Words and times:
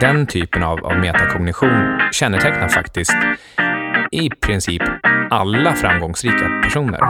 den 0.00 0.26
typen 0.26 0.62
av, 0.62 0.86
av 0.86 0.98
metakognition 0.98 2.00
kännetecknar 2.12 2.68
faktiskt 2.68 3.16
i 4.12 4.30
princip 4.30 4.82
alla 5.30 5.74
framgångsrika 5.74 6.60
personer. 6.64 7.00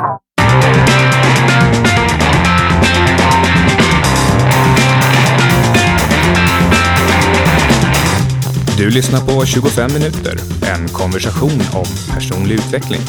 Du 8.79 8.91
lyssnar 8.91 9.21
på 9.21 9.47
25 9.47 9.93
minuter, 9.93 10.39
en 10.75 10.89
konversation 10.89 11.61
om 11.75 12.15
personlig 12.15 12.55
utveckling. 12.55 13.01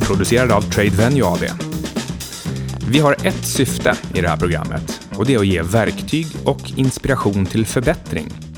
Producerad 0.00 0.52
av 0.52 0.60
Trade 0.60 0.90
Venue 0.90 1.24
AB. 1.24 1.44
Vi 2.90 2.98
har 2.98 3.12
ett 3.12 3.44
syfte 3.44 3.94
i 4.14 4.20
det 4.20 4.28
här 4.28 4.36
programmet 4.36 5.00
och 5.16 5.26
det 5.26 5.34
är 5.34 5.38
att 5.38 5.46
ge 5.46 5.62
verktyg 5.62 6.26
och 6.44 6.60
inspiration 6.76 7.46
till 7.46 7.66
förbättring. 7.66 8.51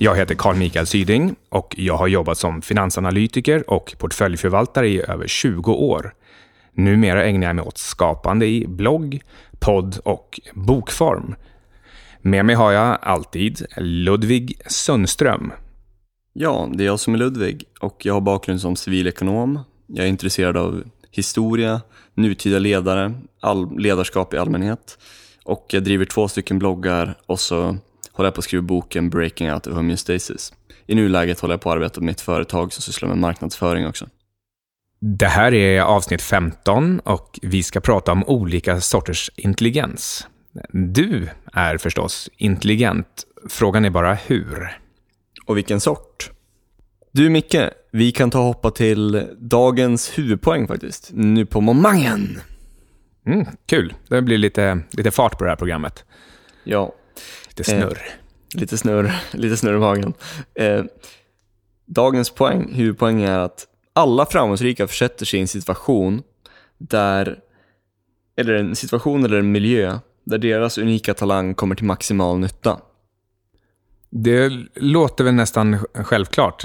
Jag 0.00 0.16
heter 0.16 0.34
Carl 0.34 0.56
Mikael 0.56 0.86
Syding 0.86 1.36
och 1.48 1.74
jag 1.78 1.96
har 1.96 2.06
jobbat 2.06 2.38
som 2.38 2.62
finansanalytiker 2.62 3.70
och 3.70 3.94
portföljförvaltare 3.98 4.88
i 4.88 5.02
över 5.02 5.26
20 5.26 5.72
år. 5.72 6.14
Numera 6.72 7.24
ägnar 7.24 7.46
jag 7.46 7.56
mig 7.56 7.64
åt 7.64 7.78
skapande 7.78 8.46
i 8.46 8.66
blogg, 8.68 9.22
podd 9.58 9.98
och 10.04 10.40
bokform. 10.54 11.34
Med 12.20 12.44
mig 12.44 12.54
har 12.54 12.72
jag 12.72 12.98
alltid 13.02 13.66
Ludvig 13.76 14.60
Sundström. 14.66 15.52
Ja, 16.32 16.68
det 16.74 16.84
är 16.84 16.86
jag 16.86 17.00
som 17.00 17.14
är 17.14 17.18
Ludvig 17.18 17.64
och 17.80 18.06
jag 18.06 18.14
har 18.14 18.20
bakgrund 18.20 18.60
som 18.60 18.76
civilekonom. 18.76 19.60
Jag 19.86 20.04
är 20.04 20.08
intresserad 20.08 20.56
av 20.56 20.82
historia, 21.10 21.80
nutida 22.14 22.58
ledare, 22.58 23.14
all, 23.40 23.78
ledarskap 23.78 24.34
i 24.34 24.38
allmänhet 24.38 24.98
och 25.44 25.66
jag 25.70 25.84
driver 25.84 26.04
två 26.04 26.28
stycken 26.28 26.58
bloggar 26.58 27.14
och 27.26 27.40
så 27.40 27.76
håller 28.18 28.26
jag 28.26 28.34
på 28.34 28.38
att 28.38 28.44
skriva 28.44 28.62
boken 28.62 29.10
Breaking 29.10 29.52
Out 29.52 29.66
of 29.66 29.74
Homeostasis. 29.74 30.52
I 30.86 30.94
nuläget 30.94 31.40
håller 31.40 31.54
jag 31.54 31.60
på 31.60 31.70
att 31.70 31.76
arbeta 31.76 32.00
med 32.00 32.12
ett 32.12 32.20
företag 32.20 32.72
som 32.72 32.82
sysslar 32.82 33.08
med 33.08 33.18
marknadsföring 33.18 33.86
också. 33.86 34.06
Det 35.00 35.26
här 35.26 35.54
är 35.54 35.80
avsnitt 35.80 36.22
15 36.22 37.00
och 37.00 37.38
vi 37.42 37.62
ska 37.62 37.80
prata 37.80 38.12
om 38.12 38.24
olika 38.24 38.80
sorters 38.80 39.30
intelligens. 39.36 40.26
Du 40.72 41.28
är 41.52 41.78
förstås 41.78 42.30
intelligent. 42.36 43.24
Frågan 43.48 43.84
är 43.84 43.90
bara 43.90 44.14
hur. 44.14 44.78
Och 45.46 45.56
vilken 45.56 45.80
sort? 45.80 46.30
Du 47.12 47.30
Micke, 47.30 47.56
vi 47.92 48.12
kan 48.12 48.30
ta 48.30 48.38
och 48.38 48.44
hoppa 48.44 48.70
till 48.70 49.26
dagens 49.38 50.18
huvudpoäng 50.18 50.68
faktiskt. 50.68 51.10
Nu 51.12 51.46
på 51.46 51.60
momangen. 51.60 52.40
Mm, 53.26 53.46
kul. 53.66 53.94
Det 54.08 54.22
blir 54.22 54.38
lite, 54.38 54.80
lite 54.90 55.10
fart 55.10 55.38
på 55.38 55.44
det 55.44 55.50
här 55.50 55.56
programmet. 55.56 56.04
Ja. 56.64 56.94
Lite 57.58 57.70
snurr. 57.70 58.02
Eh, 58.54 58.60
lite 58.60 58.78
snurr, 58.78 59.12
lite 59.32 59.56
snurr 59.56 59.76
i 59.76 59.78
magen. 59.78 60.14
Eh, 60.54 60.84
dagens 61.86 62.30
poäng, 62.30 62.74
huvudpoäng 62.74 63.22
är 63.22 63.38
att 63.38 63.66
alla 63.92 64.26
framgångsrika 64.26 64.88
försätter 64.88 65.26
sig 65.26 65.38
i 65.38 65.40
en 65.40 65.48
situation 65.48 66.22
där, 66.78 67.38
eller 68.36 68.54
en 68.54 68.76
situation 68.76 69.24
eller 69.24 69.38
en 69.38 69.52
miljö 69.52 69.98
där 70.24 70.38
deras 70.38 70.78
unika 70.78 71.14
talang 71.14 71.54
kommer 71.54 71.74
till 71.74 71.86
maximal 71.86 72.38
nytta. 72.38 72.80
Det 74.10 74.52
låter 74.74 75.24
väl 75.24 75.34
nästan 75.34 75.78
självklart. 75.94 76.64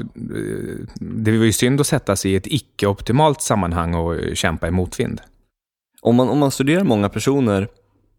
Det 0.99 1.37
var 1.37 1.45
ju 1.45 1.53
synd 1.53 1.81
att 1.81 1.87
sätta 1.87 2.15
sig 2.15 2.31
i 2.31 2.35
ett 2.35 2.47
icke-optimalt 2.47 3.41
sammanhang 3.41 3.93
och 3.93 4.37
kämpa 4.37 4.67
i 4.67 4.71
motvind. 4.71 5.21
Om 6.01 6.15
man, 6.15 6.29
om 6.29 6.39
man 6.39 6.51
studerar 6.51 6.83
många 6.83 7.09
personer 7.09 7.67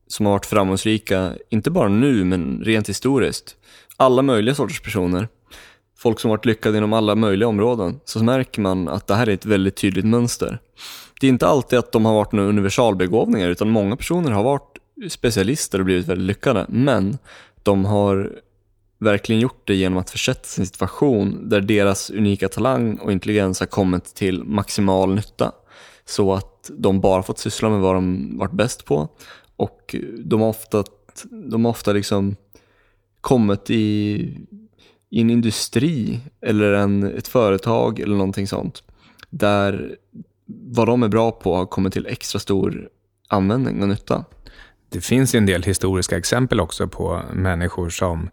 som 0.07 0.27
har 0.27 0.33
varit 0.33 0.47
framgångsrika, 0.47 1.33
inte 1.51 1.71
bara 1.71 1.89
nu 1.89 2.25
men 2.25 2.61
rent 2.65 2.89
historiskt, 2.89 3.57
alla 3.97 4.23
möjliga 4.23 4.55
sorters 4.55 4.81
personer, 4.81 5.29
folk 5.99 6.21
som 6.21 6.31
varit 6.31 6.45
lyckade 6.45 6.79
inom 6.79 6.93
alla 6.93 7.15
möjliga 7.15 7.49
områden, 7.49 8.01
så 8.05 8.25
märker 8.25 8.61
man 8.61 8.89
att 8.89 9.07
det 9.07 9.15
här 9.15 9.29
är 9.29 9.33
ett 9.33 9.47
väldigt 9.47 9.77
tydligt 9.77 10.05
mönster. 10.05 10.59
Det 11.21 11.27
är 11.27 11.29
inte 11.29 11.47
alltid 11.47 11.79
att 11.79 11.93
de 11.93 12.05
har 12.05 12.15
varit 12.15 12.33
några 12.33 12.49
universalbegåvningar, 12.49 13.49
utan 13.49 13.71
många 13.71 13.97
personer 13.97 14.31
har 14.31 14.43
varit 14.43 14.79
specialister 15.09 15.79
och 15.79 15.85
blivit 15.85 16.09
väldigt 16.09 16.27
lyckade, 16.27 16.67
men 16.69 17.19
de 17.63 17.85
har 17.85 18.33
verkligen 18.99 19.41
gjort 19.41 19.63
det 19.67 19.75
genom 19.75 19.99
att 19.99 20.11
försätta 20.11 20.45
sig 20.45 20.61
i 20.61 20.63
en 20.63 20.67
situation 20.67 21.49
där 21.49 21.61
deras 21.61 22.11
unika 22.11 22.49
talang 22.49 22.97
och 22.97 23.13
intelligens 23.13 23.61
har 23.61 23.67
kommit 23.67 24.05
till 24.05 24.45
maximal 24.45 25.15
nytta. 25.15 25.53
Så 26.05 26.35
att 26.35 26.71
de 26.79 27.01
bara 27.01 27.23
fått 27.23 27.39
syssla 27.39 27.69
med 27.69 27.81
vad 27.81 27.95
de 27.95 28.39
varit 28.39 28.53
bäst 28.53 28.85
på 28.85 29.09
och 29.57 29.97
de 30.19 30.41
har 30.41 30.49
ofta, 30.49 30.85
de 31.31 31.65
har 31.65 31.71
ofta 31.71 31.93
liksom 31.93 32.37
kommit 33.21 33.71
i, 33.71 34.15
i 35.11 35.21
en 35.21 35.31
industri 35.31 36.21
eller 36.41 36.73
en, 36.73 37.17
ett 37.17 37.29
företag 37.29 38.01
eller 38.01 38.17
någonting 38.17 38.47
sånt 38.47 38.83
där 39.39 39.97
vad 40.47 40.89
de 40.89 41.03
är 41.03 41.09
bra 41.09 41.33
på 41.33 41.57
har 41.57 41.67
kommit 41.67 41.93
till 41.93 42.07
extra 42.07 42.39
stor 42.39 42.89
användning 43.29 43.83
och 43.83 43.89
nytta. 43.89 44.25
Det 44.89 45.01
finns 45.01 45.35
en 45.35 45.47
del 45.47 45.63
historiska 45.63 46.17
exempel 46.17 46.61
också 46.61 46.89
på 46.89 47.23
människor 47.33 47.91
som 47.91 48.31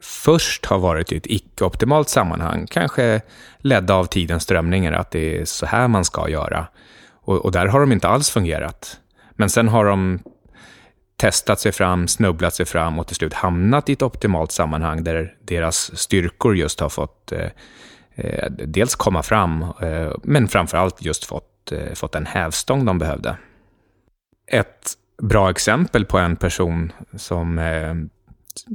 först 0.00 0.66
har 0.66 0.78
varit 0.78 1.12
i 1.12 1.16
ett 1.16 1.26
icke-optimalt 1.26 2.08
sammanhang, 2.08 2.66
kanske 2.70 3.20
ledda 3.58 3.94
av 3.94 4.04
tidens 4.04 4.42
strömningar, 4.42 4.92
att 4.92 5.10
det 5.10 5.40
är 5.40 5.44
så 5.44 5.66
här 5.66 5.88
man 5.88 6.04
ska 6.04 6.28
göra. 6.28 6.66
Och, 7.10 7.44
och, 7.44 7.52
där 7.52 7.66
har 7.66 7.80
de 7.80 7.92
inte 7.92 8.08
alls 8.08 8.30
fungerat. 8.30 9.00
Men 9.32 9.50
sen 9.50 9.68
har 9.68 9.84
de 9.84 10.18
testat 11.16 11.60
sig 11.60 11.72
fram, 11.72 12.08
snubblat 12.08 12.54
sig 12.54 12.66
fram 12.66 12.98
och 12.98 13.06
till 13.06 13.16
slut 13.16 13.34
hamnat 13.34 13.88
i 13.88 13.92
ett 13.92 14.02
optimalt 14.02 14.52
sammanhang 14.52 15.04
där 15.04 15.34
deras 15.40 15.98
styrkor 15.98 16.56
just 16.56 16.80
har 16.80 16.88
fått 16.88 17.32
eh, 17.32 17.48
eh, 18.14 18.50
dels 18.50 18.94
komma 18.94 19.22
fram, 19.22 19.62
eh, 19.62 20.12
men 20.22 20.48
framförallt 20.48 21.02
just 21.02 21.24
fått, 21.24 21.72
eh, 21.72 21.94
fått 21.94 22.12
den 22.12 22.26
hävstång 22.26 22.84
de 22.84 22.98
behövde. 22.98 23.36
Ett 24.46 24.92
bra 25.22 25.50
exempel 25.50 26.04
på 26.04 26.18
en 26.18 26.36
person 26.36 26.92
som 27.16 27.58
eh, 27.58 27.94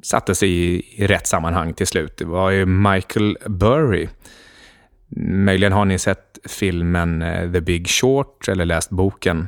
satte 0.04 0.36
sig 0.36 0.50
i, 0.50 0.86
i 1.04 1.08
rätt 1.08 1.28
sammanhang 1.28 1.74
till 1.74 1.88
slut. 1.88 2.18
Det 2.18 2.26
var 2.26 2.50
ju 2.50 2.66
Michael 2.66 3.38
Burry. 3.46 4.08
Möjligen 5.18 5.74
har 5.74 5.86
ni 5.86 6.00
sett 6.00 6.40
filmen 6.46 7.22
eh, 7.22 7.52
The 7.52 7.62
Big 7.62 7.88
Short 7.90 8.48
eller 8.48 8.66
läst 8.66 8.90
boken. 8.90 9.48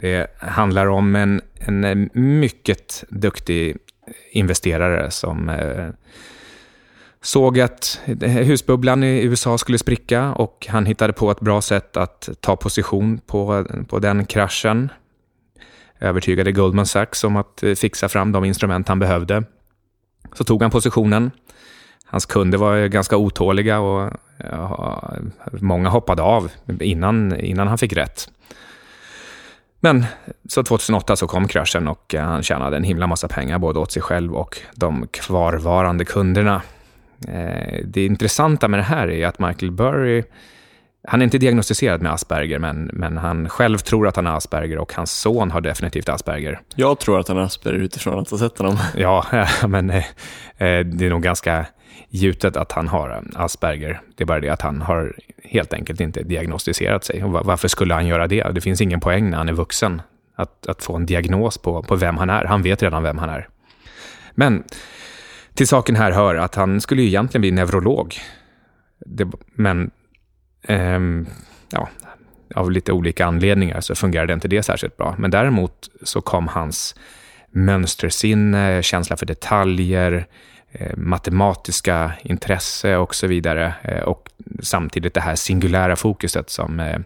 Det 0.00 0.26
handlar 0.38 0.86
om 0.86 1.16
en, 1.16 1.40
en 1.54 1.84
eh, 1.84 2.20
mycket 2.20 3.04
duktig 3.08 3.76
investerare 4.30 5.10
som 5.10 5.48
eh, 5.48 5.88
såg 7.22 7.60
att 7.60 8.00
husbubblan 8.20 9.04
i 9.04 9.22
USA 9.22 9.58
skulle 9.58 9.78
spricka 9.78 10.32
och 10.32 10.66
han 10.68 10.86
hittade 10.86 11.12
på 11.12 11.30
ett 11.30 11.40
bra 11.40 11.62
sätt 11.62 11.96
att 11.96 12.28
ta 12.40 12.56
position 12.56 13.20
på, 13.26 13.66
på 13.88 13.98
den 13.98 14.26
kraschen 14.26 14.90
övertygade 16.00 16.52
Goldman 16.52 16.86
Sachs 16.86 17.24
om 17.24 17.36
att 17.36 17.62
eh, 17.62 17.74
fixa 17.74 18.08
fram 18.08 18.32
de 18.32 18.44
instrument 18.44 18.88
han 18.88 18.98
behövde. 18.98 19.44
Så 20.32 20.44
tog 20.44 20.62
han 20.62 20.70
positionen. 20.70 21.30
Hans 22.04 22.26
kunder 22.26 22.58
var 22.58 22.86
ganska 22.86 23.16
otåliga 23.16 23.78
och 23.80 24.12
ja, 24.50 25.12
många 25.52 25.88
hoppade 25.88 26.22
av 26.22 26.50
innan, 26.80 27.40
innan 27.40 27.68
han 27.68 27.78
fick 27.78 27.92
rätt. 27.92 28.30
Men 29.86 30.04
så 30.48 30.62
2008 30.62 31.16
så 31.16 31.26
kom 31.26 31.48
kraschen 31.48 31.88
och 31.88 32.14
eh, 32.14 32.24
han 32.24 32.42
tjänade 32.42 32.76
en 32.76 32.84
himla 32.84 33.06
massa 33.06 33.28
pengar 33.28 33.58
både 33.58 33.78
åt 33.78 33.92
sig 33.92 34.02
själv 34.02 34.34
och 34.34 34.58
de 34.74 35.06
kvarvarande 35.10 36.04
kunderna. 36.04 36.62
Eh, 37.28 37.80
det 37.84 38.06
intressanta 38.06 38.68
med 38.68 38.80
det 38.80 38.84
här 38.84 39.10
är 39.10 39.26
att 39.26 39.38
Michael 39.38 39.72
Burry 39.72 40.22
han 41.06 41.20
är 41.20 41.24
inte 41.24 41.38
diagnostiserad 41.38 42.02
med 42.02 42.12
Asperger, 42.12 42.58
men, 42.58 42.90
men 42.92 43.16
han 43.16 43.48
själv 43.48 43.78
tror 43.78 44.08
att 44.08 44.16
han 44.16 44.26
har 44.26 44.36
Asperger 44.36 44.78
och 44.78 44.94
hans 44.94 45.12
son 45.12 45.50
har 45.50 45.60
definitivt 45.60 46.08
Asperger. 46.08 46.60
Jag 46.74 46.98
tror 46.98 47.20
att 47.20 47.28
han 47.28 47.36
har 47.36 47.44
Asperger 47.44 47.78
utifrån 47.78 48.18
att 48.18 48.30
ha 48.30 48.38
sett 48.38 48.58
honom. 48.58 48.78
Ja, 48.96 49.26
men 49.68 49.90
eh, 49.90 50.04
eh, 50.58 50.80
det 50.84 51.06
är 51.06 51.10
nog 51.10 51.22
ganska 51.22 51.66
gjutet 52.08 52.56
att 52.56 52.72
han 52.72 52.88
har 52.88 53.22
Asperger. 53.34 54.00
Det 54.16 54.24
är 54.24 54.26
bara 54.26 54.40
det 54.40 54.48
att 54.48 54.62
han 54.62 54.82
har 54.82 55.14
helt 55.44 55.72
enkelt 55.72 56.00
inte 56.00 56.22
diagnostiserat 56.22 57.04
sig. 57.04 57.24
Och 57.24 57.30
varför 57.30 57.68
skulle 57.68 57.94
han 57.94 58.06
göra 58.06 58.26
det? 58.26 58.52
Det 58.54 58.60
finns 58.60 58.80
ingen 58.80 59.00
poäng 59.00 59.30
när 59.30 59.38
han 59.38 59.48
är 59.48 59.52
vuxen 59.52 60.02
att, 60.36 60.66
att 60.66 60.82
få 60.82 60.96
en 60.96 61.06
diagnos 61.06 61.58
på, 61.58 61.82
på 61.82 61.96
vem 61.96 62.16
han 62.16 62.30
är. 62.30 62.44
Han 62.44 62.62
vet 62.62 62.82
redan 62.82 63.02
vem 63.02 63.18
han 63.18 63.30
är. 63.30 63.48
Men 64.34 64.64
till 65.54 65.68
saken 65.68 65.96
här 65.96 66.10
hör 66.10 66.34
att 66.34 66.54
han 66.54 66.80
skulle 66.80 67.02
ju 67.02 67.08
egentligen 67.08 67.40
bli 67.40 67.50
neurolog. 67.50 68.14
Det, 69.06 69.26
men 69.54 69.90
ja, 71.70 71.88
av 72.54 72.70
lite 72.70 72.92
olika 72.92 73.26
anledningar 73.26 73.80
så 73.80 73.94
fungerade 73.94 74.32
inte 74.32 74.48
det 74.48 74.62
särskilt 74.62 74.96
bra. 74.96 75.14
Men 75.18 75.30
däremot 75.30 75.88
så 76.02 76.20
kom 76.20 76.48
hans 76.48 76.94
mönstersinne, 77.50 78.82
känsla 78.82 79.16
för 79.16 79.26
detaljer, 79.26 80.26
eh, 80.72 80.96
matematiska 80.96 82.12
intresse 82.22 82.96
och 82.96 83.14
så 83.14 83.26
vidare. 83.26 83.74
Eh, 83.82 84.02
och 84.02 84.28
samtidigt 84.62 85.14
det 85.14 85.20
här 85.20 85.34
singulära 85.34 85.96
fokuset 85.96 86.50
som 86.50 86.80
eh, 86.80 86.98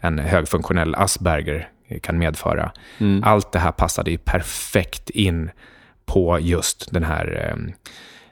en 0.00 0.18
högfunktionell 0.18 0.94
Asperger 0.94 1.68
kan 2.02 2.18
medföra. 2.18 2.72
Mm. 2.98 3.24
Allt 3.24 3.52
det 3.52 3.58
här 3.58 3.72
passade 3.72 4.10
ju 4.10 4.18
perfekt 4.18 5.10
in 5.10 5.50
på 6.06 6.38
just 6.40 6.92
den 6.92 7.04
här 7.04 7.56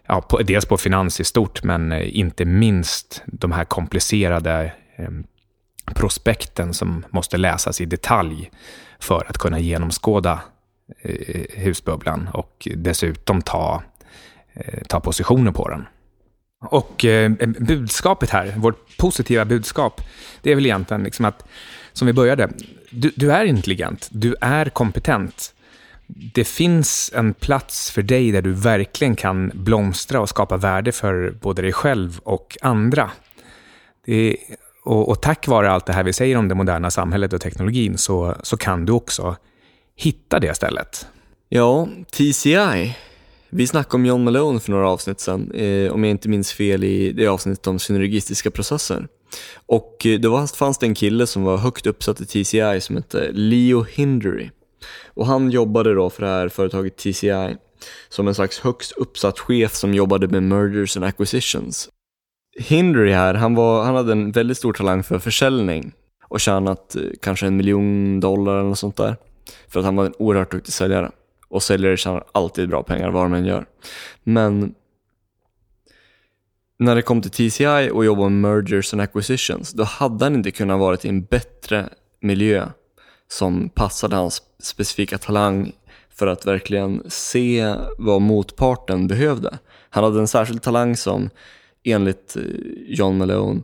ja, 0.09 0.21
på, 0.21 0.43
dels 0.43 0.67
på 0.67 0.77
finans 0.77 1.21
i 1.21 1.25
stort, 1.25 1.63
men 1.63 1.93
eh, 1.93 2.19
inte 2.19 2.45
minst 2.45 3.23
de 3.27 3.53
här 3.53 3.65
komplicerade 3.65 4.73
eh, 4.97 5.11
prospekten 5.95 6.75
som 6.75 7.05
måste 7.11 7.37
läsas 7.37 7.81
i 7.81 7.85
detalj 7.85 8.51
för 8.99 9.27
att 9.29 9.39
kunna 9.39 9.59
genomskåda 9.59 10.41
eh, 11.03 11.43
husbubblan 11.55 12.29
och 12.33 12.69
dessutom 12.77 13.43
ta, 13.43 13.83
eh, 14.53 14.83
ta 14.89 15.01
positioner 15.01 15.53
på 15.53 15.69
den. 15.69 15.87
Och 16.61 17.05
eh, 17.05 17.33
eh 17.41 17.49
budskapet 17.49 18.31
här, 18.31 18.55
vårt 18.57 18.97
positiva 18.97 19.45
budskap, 19.45 20.01
det 20.43 20.51
är 20.51 20.55
väl 20.55 20.67
egentligen 20.67 21.03
liksom 21.03 21.25
att, 21.25 21.49
som 21.93 22.07
vi 22.07 22.13
började, 22.13 22.51
du, 22.91 23.13
du 23.17 23.33
är 23.33 23.45
intelligent, 23.45 24.09
du 24.11 24.37
är 24.41 24.69
kompetent. 24.69 25.55
Det 26.35 26.45
finns 26.45 27.13
en 27.15 27.35
plats 27.35 27.91
för 27.91 28.03
dig 28.03 28.33
där 28.33 28.43
du 28.43 28.53
verkligen 28.53 29.17
kan 29.17 29.51
blomstra 29.55 30.21
och 30.21 30.29
skapa 30.29 30.57
värde 30.57 30.93
för 30.93 31.31
både 31.31 31.63
dig 31.63 31.73
själv 31.73 32.21
och 32.23 32.57
andra. 32.63 33.11
Det, 34.07 34.37
och, 34.85 35.09
och, 35.09 35.23
tack 35.23 35.49
vare 35.49 35.71
allt 35.71 35.87
det 35.87 35.93
här 35.93 36.05
vi 36.05 36.13
säger 36.13 36.37
om 36.37 36.49
det 36.49 36.55
moderna 36.55 36.91
samhället 36.91 37.33
och 37.33 37.41
teknologin 37.41 37.99
så, 37.99 38.35
så 38.43 38.57
kan 38.57 38.85
du 38.85 38.93
också 38.93 39.37
hitta 39.97 40.39
det 40.39 40.55
stället. 40.55 41.07
Ja, 41.49 41.89
TCI. 42.11 42.97
Vi 43.51 43.67
snackade 43.67 43.95
om 43.97 44.07
John 44.07 44.25
Malone 44.25 44.61
för 44.61 44.71
några 44.71 44.91
avsnitt 44.91 45.21
sedan, 45.21 45.53
eh, 45.53 45.93
om 45.93 46.05
jag 46.05 46.11
inte 46.11 46.29
minns 46.29 46.53
fel 46.53 46.85
i 46.85 47.13
det 47.13 47.27
avsnittet 47.27 47.67
om 47.67 47.79
synergistiska 47.79 48.51
processer. 48.51 49.09
Och 49.67 50.07
eh, 50.07 50.21
då 50.21 50.47
fanns 50.47 50.79
det 50.79 50.87
en 50.87 50.95
kille 50.95 51.27
som 51.27 51.43
var 51.43 51.57
högt 51.57 51.87
uppsatt 51.87 52.21
i 52.21 52.27
TCI 52.27 52.81
som 52.81 52.97
hette 52.97 53.31
Leo 53.33 53.83
Hindery. 53.83 54.51
Och 55.07 55.27
han 55.27 55.51
jobbade 55.51 55.95
då 55.95 56.11
för 56.11 56.23
det 56.23 56.29
här 56.29 56.49
företaget 56.49 56.97
TCI 56.97 57.57
som 58.09 58.29
en 58.29 58.35
slags 58.35 58.61
högst 58.61 58.93
uppsatt 58.93 59.39
chef 59.39 59.75
som 59.75 59.95
jobbade 59.95 60.29
med 60.29 60.43
mergers 60.43 60.97
and 60.97 61.07
acquisitions. 61.07 61.89
Hindry 62.59 63.13
här, 63.13 63.35
han, 63.35 63.55
var, 63.55 63.85
han 63.85 63.95
hade 63.95 64.13
en 64.13 64.33
väldigt 64.33 64.59
stor 64.59 64.73
talang 64.73 65.03
för 65.03 65.19
försäljning 65.19 65.93
och 66.29 66.41
tjänat 66.41 66.97
eh, 66.97 67.03
kanske 67.23 67.47
en 67.47 67.57
miljon 67.57 68.21
dollar 68.21 68.53
eller 68.53 68.69
något 68.69 68.79
sånt 68.79 68.97
där. 68.97 69.17
För 69.69 69.81
att 69.81 69.87
han 69.87 69.97
var 69.97 70.07
en 70.07 70.15
oerhört 70.19 70.51
duktig 70.51 70.73
säljare. 70.73 71.11
Och 71.49 71.63
säljare 71.63 71.97
tjänar 71.97 72.25
alltid 72.33 72.69
bra 72.69 72.83
pengar 72.83 73.11
vad 73.11 73.25
de 73.25 73.35
än 73.35 73.45
gör. 73.45 73.67
Men 74.25 74.75
när 76.79 76.95
det 76.95 77.03
kom 77.03 77.23
till 77.23 77.31
TCI 77.31 77.91
och 77.93 78.05
jobba 78.05 78.29
med 78.29 78.33
mergers 78.33 78.93
and 78.93 79.03
acquisitions, 79.03 79.73
då 79.73 79.85
hade 79.85 80.25
han 80.25 80.35
inte 80.35 80.51
kunnat 80.51 80.79
vara 80.79 80.97
i 81.03 81.09
en 81.09 81.25
bättre 81.25 81.89
miljö 82.21 82.69
som 83.29 83.69
passade 83.69 84.17
hans 84.17 84.43
specifika 84.59 85.19
talang 85.19 85.73
för 86.15 86.27
att 86.27 86.47
verkligen 86.47 87.03
se 87.09 87.75
vad 87.99 88.23
motparten 88.23 89.07
behövde. 89.07 89.59
Han 89.91 90.05
hade 90.05 90.21
en 90.21 90.29
särskild 90.29 90.63
talang 90.63 90.97
som 90.97 91.31
enligt 91.85 92.37
eh, 92.37 92.43
John 92.87 93.19
Malone 93.19 93.61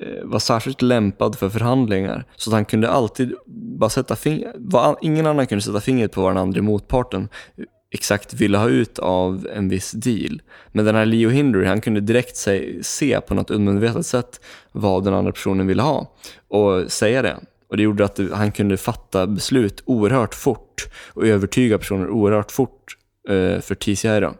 eh, 0.00 0.24
var 0.24 0.38
särskilt 0.38 0.82
lämpad 0.82 1.38
för 1.38 1.48
förhandlingar. 1.48 2.24
Så 2.36 2.50
att 2.50 2.54
han 2.54 2.64
kunde 2.64 2.88
alltid 2.88 3.34
bara 3.46 3.90
sätta 3.90 4.16
fingret, 4.16 4.54
ingen 5.02 5.26
annan 5.26 5.46
kunde 5.46 5.62
sätta 5.62 5.80
fingret 5.80 6.12
på 6.12 6.22
vad 6.22 6.30
den 6.30 6.42
andra 6.42 6.62
motparten 6.62 7.28
eh, 7.56 7.64
exakt 7.90 8.34
ville 8.34 8.58
ha 8.58 8.68
ut 8.68 8.98
av 8.98 9.48
en 9.54 9.68
viss 9.68 9.92
deal. 9.92 10.42
Men 10.72 10.84
den 10.84 10.94
här 10.94 11.06
Leo 11.06 11.30
Hindry, 11.30 11.66
han 11.66 11.80
kunde 11.80 12.00
direkt 12.00 12.36
se, 12.36 12.84
se 12.84 13.20
på 13.20 13.34
något 13.34 13.50
undermedvetet 13.50 14.06
sätt 14.06 14.40
vad 14.72 15.04
den 15.04 15.14
andra 15.14 15.32
personen 15.32 15.66
ville 15.66 15.82
ha 15.82 16.12
och 16.48 16.92
säga 16.92 17.22
det. 17.22 17.36
Och 17.72 17.78
det 17.78 17.82
gjorde 17.82 18.04
att 18.04 18.20
han 18.32 18.52
kunde 18.52 18.76
fatta 18.76 19.26
beslut 19.26 19.82
oerhört 19.86 20.34
fort 20.34 20.88
och 21.08 21.26
övertyga 21.26 21.78
personer 21.78 22.10
oerhört 22.10 22.52
fort 22.52 22.96
eh, 23.28 23.60
för 23.60 23.74
TCI. 23.74 24.20
Då. 24.20 24.34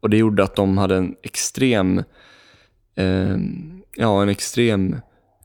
Och 0.00 0.10
det 0.10 0.16
gjorde 0.16 0.44
att 0.44 0.56
de 0.56 0.78
hade 0.78 0.96
en 0.96 1.14
extrem, 1.22 1.98
eh, 2.96 3.36
ja 3.96 4.22
en 4.22 4.28
extrem 4.28 4.96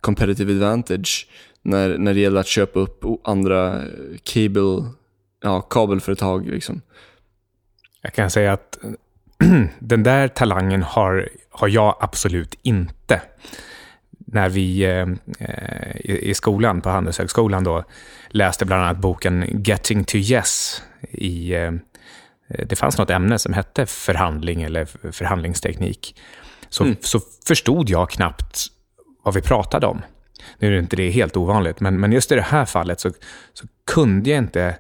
competitive 0.01 0.54
advantage 0.54 1.27
när, 1.62 1.98
när 1.98 2.13
det 2.13 2.19
gällde 2.19 2.39
att 2.39 2.48
köpa 2.48 2.80
upp 2.80 3.04
andra 3.24 3.81
cable, 4.24 4.83
ja, 5.42 5.62
kabelföretag. 5.62 6.48
Liksom. 6.48 6.81
Jag 8.01 8.13
kan 8.13 8.30
säga 8.30 8.54
att 8.54 8.78
den 9.80 10.04
där 10.04 10.28
talangen 10.28 10.83
har, 10.83 11.30
har 11.50 11.68
jag 11.68 11.98
absolut 12.00 12.60
inte. 12.62 13.21
När 14.36 14.50
vi 14.50 14.84
eh, 14.84 15.08
i, 15.96 16.30
i 16.30 16.34
skolan, 16.34 16.82
på 16.82 16.90
Handelshögskolan, 16.90 17.64
då, 17.64 17.84
läste 18.30 18.66
bland 18.66 18.84
annat 18.84 18.98
boken 18.98 19.64
Getting 19.66 20.04
to 20.04 20.18
Yes 20.18 20.84
i 21.12 21.54
eh, 21.54 21.72
Eh, 22.50 22.66
det 22.68 22.76
fanns 22.76 22.98
något 22.98 23.10
ämne 23.10 23.40
som 23.40 23.54
hette 23.54 23.86
förhandling 23.86 24.64
eller 24.64 25.12
förhandlingsteknik, 25.12 26.16
så, 26.70 26.84
mm. 26.84 26.96
så 27.02 27.20
förstod 27.48 27.90
jag 27.90 28.10
knappt 28.10 28.66
vad 29.24 29.34
vi 29.34 29.42
pratade 29.42 29.88
om. 29.88 30.02
Nu 30.60 30.68
är 30.68 30.72
det 30.72 30.80
inte 30.80 30.96
det 30.96 31.10
helt 31.10 31.38
ovanligt, 31.38 31.80
men, 31.80 32.00
men 32.00 32.12
just 32.12 32.31
i 32.31 32.36
det 32.36 32.42
här 32.42 32.66
fallet 32.66 33.00
så, 33.00 33.12
så 33.54 33.68
kunde 33.92 34.30
jag 34.30 34.38
inte 34.38 34.78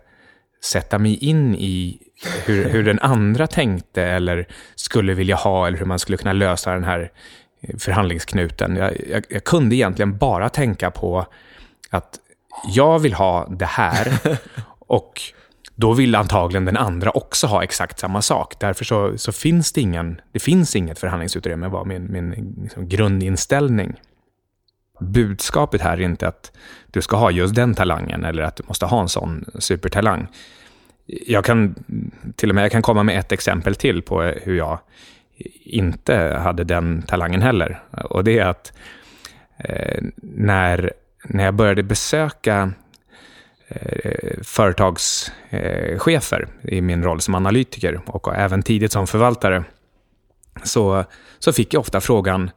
sätta 0.63 0.99
mig 0.99 1.15
in 1.15 1.55
i 1.55 1.99
hur, 2.45 2.69
hur 2.69 2.83
den 2.83 2.99
andra 2.99 3.47
tänkte 3.47 4.03
eller 4.03 4.47
skulle 4.75 5.13
vilja 5.13 5.35
ha, 5.35 5.67
eller 5.67 5.77
hur 5.77 5.85
man 5.85 5.99
skulle 5.99 6.17
kunna 6.17 6.33
lösa 6.33 6.73
den 6.73 6.83
här 6.83 6.99
eh, 6.99 7.07
förhandlingsknuten. 7.79 8.75
Jag, 8.75 8.93
jag, 9.09 9.23
jag 9.29 9.43
kunde 9.43 9.75
egentligen 9.75 10.17
bara 10.17 10.49
tänka 10.49 10.91
på 10.91 11.25
att 11.89 12.19
jag 12.67 12.99
vill 12.99 13.13
ha 13.13 13.47
det 13.49 13.65
här 13.65 14.19
och 14.79 15.21
då 15.75 15.93
vill 15.93 16.15
antagligen 16.15 16.65
den 16.65 16.77
andra 16.77 17.09
också 17.09 17.47
ha 17.47 17.63
exakt 17.63 17.99
samma 17.99 18.21
sak. 18.21 18.59
Därför 18.59 18.85
så, 18.85 19.17
så 19.17 19.31
finns 19.31 19.73
det, 19.73 19.81
ingen, 19.81 20.21
det 20.31 20.39
finns 20.39 20.75
inget 20.75 20.99
förhandlingsutrymme, 20.99 21.67
var 21.67 21.85
min, 21.85 22.11
min 22.11 22.55
liksom 22.61 22.89
grundinställning. 22.89 23.93
Budskapet 24.99 25.81
här 25.81 25.97
är 25.97 26.01
inte 26.01 26.27
att 26.27 26.51
du 26.87 27.01
ska 27.01 27.17
ha 27.17 27.31
just 27.31 27.55
den 27.55 27.75
talangen 27.75 28.25
eller 28.25 28.43
att 28.43 28.55
du 28.55 28.63
måste 28.67 28.85
ha 28.85 29.01
en 29.01 29.09
sån 29.09 29.45
supertalang. 29.59 30.27
Jag 31.05 31.45
kan 31.45 31.75
till 32.35 32.49
och 32.49 32.55
med 32.55 32.63
jag 32.63 32.71
kan 32.71 32.81
komma 32.81 33.03
med 33.03 33.19
ett 33.19 33.31
exempel 33.31 33.75
till 33.75 34.01
på 34.01 34.21
hur 34.21 34.57
jag 34.57 34.79
inte 35.65 36.39
hade 36.43 36.63
den 36.63 37.01
talangen 37.01 37.41
heller. 37.41 37.83
Och 37.91 38.23
det 38.23 38.39
är 38.39 38.45
att 38.45 38.73
eh, 39.57 40.03
när, 40.21 40.93
när 41.23 41.45
jag 41.45 41.53
började 41.53 41.83
besöka 41.83 42.71
eh, 43.67 44.43
företagschefer 44.43 46.47
i 46.63 46.81
min 46.81 47.03
roll 47.03 47.21
som 47.21 47.35
analytiker 47.35 48.01
och 48.05 48.35
även 48.35 48.63
tidigt 48.63 48.91
som 48.91 49.07
förvaltare, 49.07 49.63
så, 50.63 51.05
så 51.39 51.53
fick 51.53 51.73
jag 51.73 51.79
ofta 51.79 52.01
frågan 52.01 52.51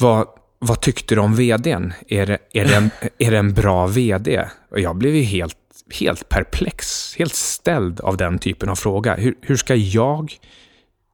vad, 0.00 0.26
vad 0.58 0.80
tyckte 0.80 1.14
du 1.14 1.20
om 1.20 1.34
vdn? 1.34 1.92
Är 2.08 2.26
det, 2.26 2.38
är, 2.52 2.64
det 2.64 2.74
en, 2.74 2.90
är 3.18 3.30
det 3.30 3.38
en 3.38 3.54
bra 3.54 3.86
vd? 3.86 4.44
Och 4.70 4.80
jag 4.80 4.96
blev 4.96 5.14
ju 5.14 5.22
helt, 5.22 5.56
helt 6.00 6.28
perplex, 6.28 7.14
helt 7.16 7.34
ställd 7.34 8.00
av 8.00 8.16
den 8.16 8.38
typen 8.38 8.68
av 8.68 8.74
fråga. 8.74 9.14
Hur, 9.14 9.34
hur 9.40 9.56
ska 9.56 9.74
jag 9.74 10.38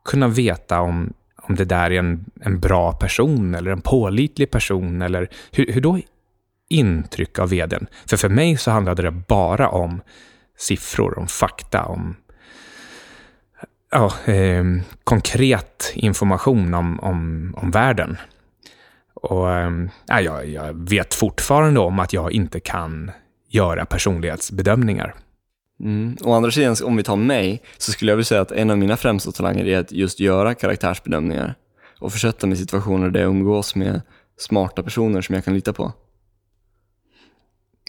kunna 0.04 0.28
veta 0.28 0.80
om, 0.80 1.12
om 1.36 1.54
det 1.54 1.64
där 1.64 1.90
är 1.90 1.98
en, 1.98 2.24
en 2.40 2.60
bra 2.60 2.92
person 2.92 3.54
eller 3.54 3.70
en 3.70 3.80
pålitlig 3.80 4.50
person? 4.50 5.02
Eller 5.02 5.28
hur, 5.52 5.72
hur 5.72 5.80
då 5.80 6.00
intryck 6.70 7.38
av 7.38 7.48
vdn. 7.48 7.86
För 8.06 8.16
för 8.16 8.28
mig 8.28 8.56
så 8.56 8.70
handlade 8.70 9.02
det 9.02 9.10
bara 9.10 9.68
om 9.68 10.00
siffror, 10.58 11.18
om 11.18 11.26
fakta, 11.26 11.84
om 11.84 12.16
ja, 13.90 14.32
eh, 14.32 14.64
konkret 15.04 15.92
information 15.94 16.74
om, 16.74 17.00
om, 17.00 17.54
om 17.56 17.70
världen. 17.70 18.16
Och 19.14 19.52
eh, 19.52 19.70
jag, 20.06 20.48
jag 20.48 20.90
vet 20.90 21.14
fortfarande 21.14 21.80
om 21.80 21.98
att 21.98 22.12
jag 22.12 22.32
inte 22.32 22.60
kan 22.60 23.10
göra 23.48 23.84
personlighetsbedömningar. 23.84 25.14
Mm. 25.80 26.16
Å 26.24 26.32
andra 26.32 26.50
sidan, 26.50 26.76
om 26.84 26.96
vi 26.96 27.02
tar 27.02 27.16
mig, 27.16 27.62
så 27.78 27.92
skulle 27.92 28.10
jag 28.10 28.16
vilja 28.16 28.24
säga 28.24 28.40
att 28.40 28.52
en 28.52 28.70
av 28.70 28.78
mina 28.78 28.96
främsta 28.96 29.32
talanger 29.32 29.66
är 29.66 29.78
att 29.78 29.92
just 29.92 30.20
göra 30.20 30.54
karaktärsbedömningar 30.54 31.54
och 31.98 32.12
försätta 32.12 32.46
mig 32.46 32.54
i 32.54 32.58
situationer 32.58 33.10
där 33.10 33.20
jag 33.20 33.28
umgås 33.28 33.74
med 33.74 34.00
smarta 34.38 34.82
personer 34.82 35.20
som 35.20 35.34
jag 35.34 35.44
kan 35.44 35.54
lita 35.54 35.72
på. 35.72 35.92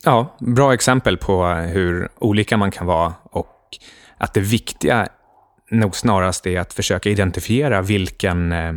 Ja, 0.04 0.38
bra 0.40 0.74
exempel 0.74 1.18
på 1.18 1.46
hur 1.46 2.10
olika 2.20 2.58
man 2.58 2.72
kan 2.72 2.88
vara 2.88 3.14
och 3.24 3.78
att 4.18 4.34
det 4.34 4.40
viktiga 4.40 5.08
nog 5.72 5.96
snarast 5.96 6.48
är 6.48 6.60
att 6.60 6.74
försöka 6.74 7.10
identifiera 7.10 7.82
vilken, 7.82 8.52
eh, 8.52 8.74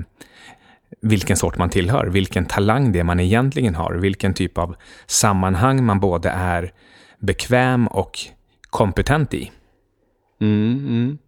vilken 1.00 1.36
sort 1.36 1.58
man 1.58 1.70
tillhör, 1.70 2.06
vilken 2.06 2.46
talang 2.46 2.92
det 2.92 2.98
är 2.98 3.04
man 3.04 3.20
egentligen 3.20 3.74
har, 3.74 3.94
vilken 3.94 4.34
typ 4.34 4.58
av 4.58 4.76
sammanhang 5.06 5.84
man 5.84 6.00
både 6.00 6.28
är 6.30 6.72
bekväm 7.18 7.86
och 7.86 8.18
kompetent 8.74 9.34
i. 9.34 9.52
Mm, 10.40 10.78
mm. 10.78 11.18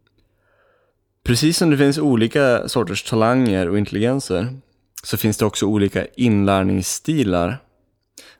Precis 1.25 1.59
som 1.59 1.71
det 1.71 1.77
finns 1.77 1.99
olika 1.99 2.69
sorters 2.69 3.03
talanger 3.03 3.69
och 3.69 3.79
intelligenser 3.79 4.61
så 5.03 5.17
finns 5.17 5.37
det 5.37 5.47
också 5.47 5.67
olika 5.67 6.07
inlärningsstilar 6.17 7.59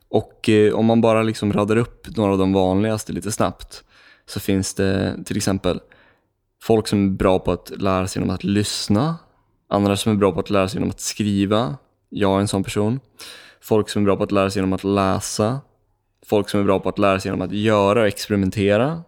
och 0.09 0.49
eh, 0.49 0.73
om 0.73 0.85
man 0.85 1.01
bara 1.01 1.23
liksom 1.23 1.53
radar 1.53 1.77
upp 1.77 2.17
några 2.17 2.31
av 2.31 2.37
de 2.37 2.53
vanligaste 2.53 3.13
lite 3.13 3.31
snabbt 3.31 3.83
så 4.25 4.39
finns 4.39 4.73
det 4.73 5.23
till 5.25 5.37
exempel 5.37 5.79
folk 6.63 6.87
som 6.87 7.05
är 7.05 7.11
bra 7.11 7.39
på 7.39 7.51
att 7.51 7.71
lära 7.81 8.07
sig 8.07 8.21
genom 8.21 8.35
att 8.35 8.43
lyssna, 8.43 9.15
andra 9.69 9.97
som 9.97 10.11
är 10.11 10.15
bra 10.15 10.31
på 10.31 10.39
att 10.39 10.49
lära 10.49 10.67
sig 10.67 10.77
genom 10.77 10.89
att 10.89 10.99
skriva, 10.99 11.77
jag 12.09 12.35
är 12.35 12.39
en 12.39 12.47
sån 12.47 12.63
person. 12.63 12.99
Folk 13.61 13.89
som 13.89 14.01
är 14.01 14.05
bra 14.05 14.15
på 14.15 14.23
att 14.23 14.31
lära 14.31 14.49
sig 14.49 14.59
genom 14.59 14.73
att 14.73 14.83
läsa, 14.83 15.59
folk 16.27 16.49
som 16.49 16.59
är 16.59 16.63
bra 16.63 16.79
på 16.79 16.89
att 16.89 16.99
lära 16.99 17.19
sig 17.19 17.29
genom 17.29 17.47
att 17.47 17.53
göra 17.53 18.01
och 18.01 18.07
experimentera 18.07 19.03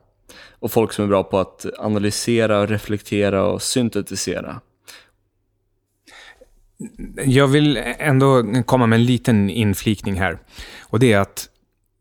och 0.59 0.71
folk 0.71 0.93
som 0.93 1.05
är 1.05 1.09
bra 1.09 1.23
på 1.23 1.39
att 1.39 1.65
analysera, 1.79 2.65
reflektera 2.65 3.45
och 3.45 3.61
syntetisera. 3.61 4.61
Jag 7.25 7.47
vill 7.47 7.77
ändå 7.97 8.43
komma 8.65 8.87
med 8.87 8.99
en 8.99 9.05
liten 9.05 9.49
inflikning 9.49 10.19
här. 10.19 10.39
Och 10.81 10.99
det 10.99 11.13
är 11.13 11.19
att 11.19 11.49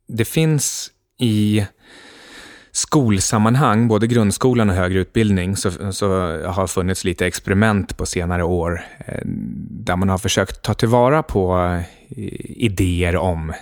det 0.06 0.24
finns 0.24 0.90
i 1.18 1.66
skolsammanhang, 2.72 3.88
både 3.88 4.06
grundskolan 4.06 4.70
och 4.70 4.76
högre 4.76 4.98
utbildning, 4.98 5.56
så, 5.56 5.92
så 5.92 6.08
har 6.46 6.66
funnits 6.66 7.04
lite 7.04 7.26
experiment 7.26 7.96
på 7.96 8.06
senare 8.06 8.44
år 8.44 8.84
eh, 9.06 9.20
där 9.70 9.96
man 9.96 10.08
har 10.08 10.18
försökt 10.18 10.62
ta 10.62 10.74
tillvara 10.74 11.22
på 11.22 11.58
eh, 12.08 12.20
idéer 12.46 13.16
om, 13.16 13.52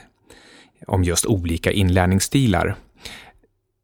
om 0.86 1.04
just 1.04 1.26
olika 1.26 1.72
inlärningsstilar. 1.72 2.76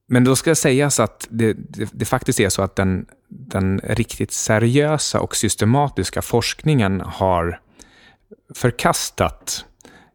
Men 0.07 0.25
då 0.25 0.37
ska 0.37 0.55
sägas 0.55 1.01
att 1.01 1.27
det, 1.31 1.53
det, 1.53 1.89
det, 1.93 2.05
faktiskt 2.05 2.41
är 2.41 2.49
så 2.49 2.63
att 2.63 2.77
den, 2.77 3.07
den 3.29 3.81
riktigt 3.85 4.33
seriösa 4.33 5.21
och 5.21 5.37
systematiska 5.37 6.23
forskningen 6.23 7.01
har 7.01 7.61
förkastat 8.55 9.65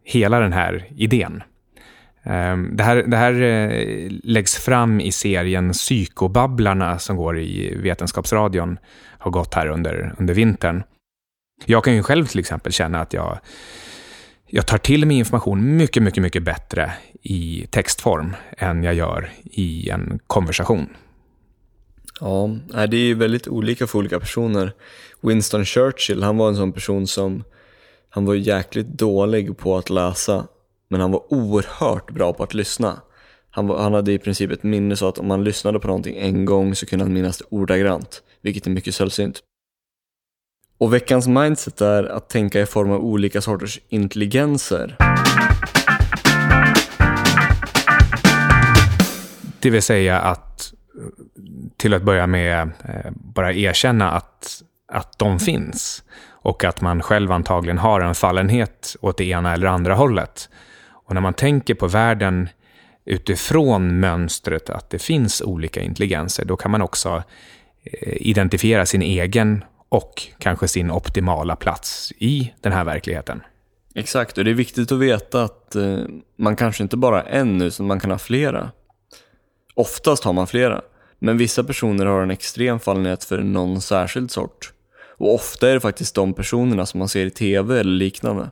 hela 0.04 0.40
den 0.40 0.54
här 0.54 0.88
idén. 0.96 1.44
Ehm, 2.24 2.76
det 2.76 2.84
här, 2.84 2.96
det 2.96 3.18
här 3.18 3.42
eh, 3.42 4.12
läggs 4.24 4.56
fram 4.56 5.02
i 5.02 5.12
serien 5.12 5.72
Psykobabblarna 5.72 7.00
som 7.00 7.18
går 7.18 7.40
i 7.40 7.76
Vetenskapsradion, 7.76 8.80
har 9.18 9.32
gått 9.32 9.54
här 9.54 9.68
under, 9.68 10.16
under 10.18 10.34
vintern. 10.34 10.84
Jag 11.66 11.84
kan 11.84 11.96
ju 11.96 12.04
själv 12.04 12.26
till 12.26 12.40
exempel 12.40 12.72
känna 12.72 13.00
att 13.00 13.14
jag, 13.14 13.40
jag 14.48 14.68
tar 14.68 14.78
till 14.78 15.06
mig 15.06 15.18
information 15.18 15.78
mycket, 15.78 16.04
mycket, 16.04 16.24
mycket 16.24 16.44
bättre 16.44 16.94
i 17.22 17.68
textform 17.72 18.36
än 18.58 18.84
jag 18.84 18.94
gör 18.94 19.32
i 19.44 19.90
en 19.90 20.20
konversation. 20.28 20.90
Ja, 22.20 22.58
det 22.72 22.98
är 22.98 23.06
ju 23.06 23.14
väldigt 23.14 23.48
olika 23.48 23.88
för 23.88 24.00
olika 24.00 24.20
personer. 24.20 24.74
Winston 25.22 25.66
Churchill, 25.66 26.24
han 26.24 26.38
var 26.38 26.48
en 26.48 26.56
sån 26.56 26.74
person 26.74 27.08
som 27.08 27.44
han 28.10 28.26
var 28.26 28.36
jäkligt 28.36 28.88
dålig 28.88 29.58
på 29.58 29.78
att 29.78 29.90
läsa 29.90 30.48
men 30.88 31.02
han 31.02 31.12
var 31.12 31.34
oerhört 31.34 32.12
bra 32.12 32.34
på 32.34 32.44
att 32.44 32.54
lyssna. 32.54 33.02
Han, 33.50 33.68
var, 33.68 33.82
han 33.82 33.94
hade 33.94 34.12
i 34.12 34.20
princip 34.20 34.52
ett 34.52 34.64
minne 34.64 34.96
så 34.96 35.08
att 35.08 35.18
om 35.18 35.28
man 35.28 35.44
lyssnade 35.44 35.80
på 35.80 35.88
någonting 35.88 36.18
en 36.18 36.46
gång 36.46 36.76
så 36.76 36.86
kunde 36.86 37.06
han 37.06 37.14
minnas 37.14 37.38
det 37.38 37.46
ordagrant, 37.50 38.24
vilket 38.42 38.68
är 38.68 38.72
mycket 38.72 38.96
sällsynt. 38.96 39.42
Och 40.78 40.94
veckans 40.94 41.28
mindset 41.28 41.82
är 41.82 42.04
att 42.04 42.30
tänka 42.30 42.62
i 42.62 42.66
form 42.66 42.92
av 42.92 43.06
olika 43.06 43.42
sorters 43.42 43.80
intelligenser. 43.90 44.96
Det 49.60 49.70
vill 49.70 49.82
säga 49.82 50.20
att 50.20 50.74
till 51.78 51.94
att 51.94 52.04
börja 52.04 52.28
med 52.28 52.62
eh, 52.62 53.12
bara 53.14 53.54
erkänna 53.54 54.12
att, 54.12 54.62
att 54.92 55.20
de 55.20 55.40
finns 55.40 56.04
och 56.30 56.64
att 56.64 56.82
man 56.82 57.02
själv 57.02 57.32
antagligen 57.32 57.78
har 57.78 58.02
en 58.02 58.16
fallenhet 58.16 58.96
åt 59.02 59.18
det 59.18 59.26
ena 59.26 59.54
eller 59.54 59.68
andra 59.68 59.96
hållet. 59.96 60.50
Och 60.90 61.14
när 61.14 61.22
man 61.22 61.34
tänker 61.34 61.76
på 61.76 61.88
världen 61.88 62.50
utifrån 63.06 64.00
mönstret 64.00 64.70
att 64.70 64.90
det 64.90 65.00
finns 65.00 65.42
olika 65.42 65.82
intelligenser, 65.82 66.46
då 66.46 66.58
kan 66.58 66.72
man 66.72 66.82
också 66.82 67.24
eh, 67.84 68.14
identifiera 68.28 68.86
sin 68.86 69.02
egen 69.02 69.64
och 69.90 70.24
kanske 70.40 70.68
sin 70.68 70.92
optimala 70.92 71.56
plats 71.56 72.14
i 72.18 72.54
den 72.62 72.72
här 72.72 72.84
verkligheten. 72.84 73.42
Exakt, 73.96 74.38
och 74.38 74.44
det 74.44 74.52
är 74.52 74.56
viktigt 74.56 74.92
att 74.92 75.00
veta 75.00 75.44
att 75.44 75.76
eh, 75.76 76.00
man 76.38 76.56
kanske 76.56 76.84
inte 76.84 76.98
bara 76.98 77.16
har 77.16 77.24
en, 77.24 77.62
utan 77.62 77.88
man 77.88 78.00
kan 78.00 78.12
ha 78.12 78.18
flera. 78.18 78.72
Oftast 79.76 80.24
har 80.24 80.34
man 80.34 80.48
flera, 80.48 80.82
men 81.20 81.38
vissa 81.38 81.64
personer 81.64 82.06
har 82.06 82.22
en 82.22 82.32
extrem 82.32 82.80
fallenhet 82.80 83.24
för 83.24 83.38
någon 83.38 83.82
särskild 83.82 84.32
sort. 84.32 84.74
Och 85.18 85.34
ofta 85.34 85.70
är 85.70 85.74
det 85.74 85.80
faktiskt 85.80 86.16
de 86.16 86.34
personerna 86.34 86.86
som 86.86 87.00
man 87.00 87.10
ser 87.10 87.26
i 87.26 87.32
TV 87.32 87.80
eller 87.80 87.92
liknande 87.92 88.50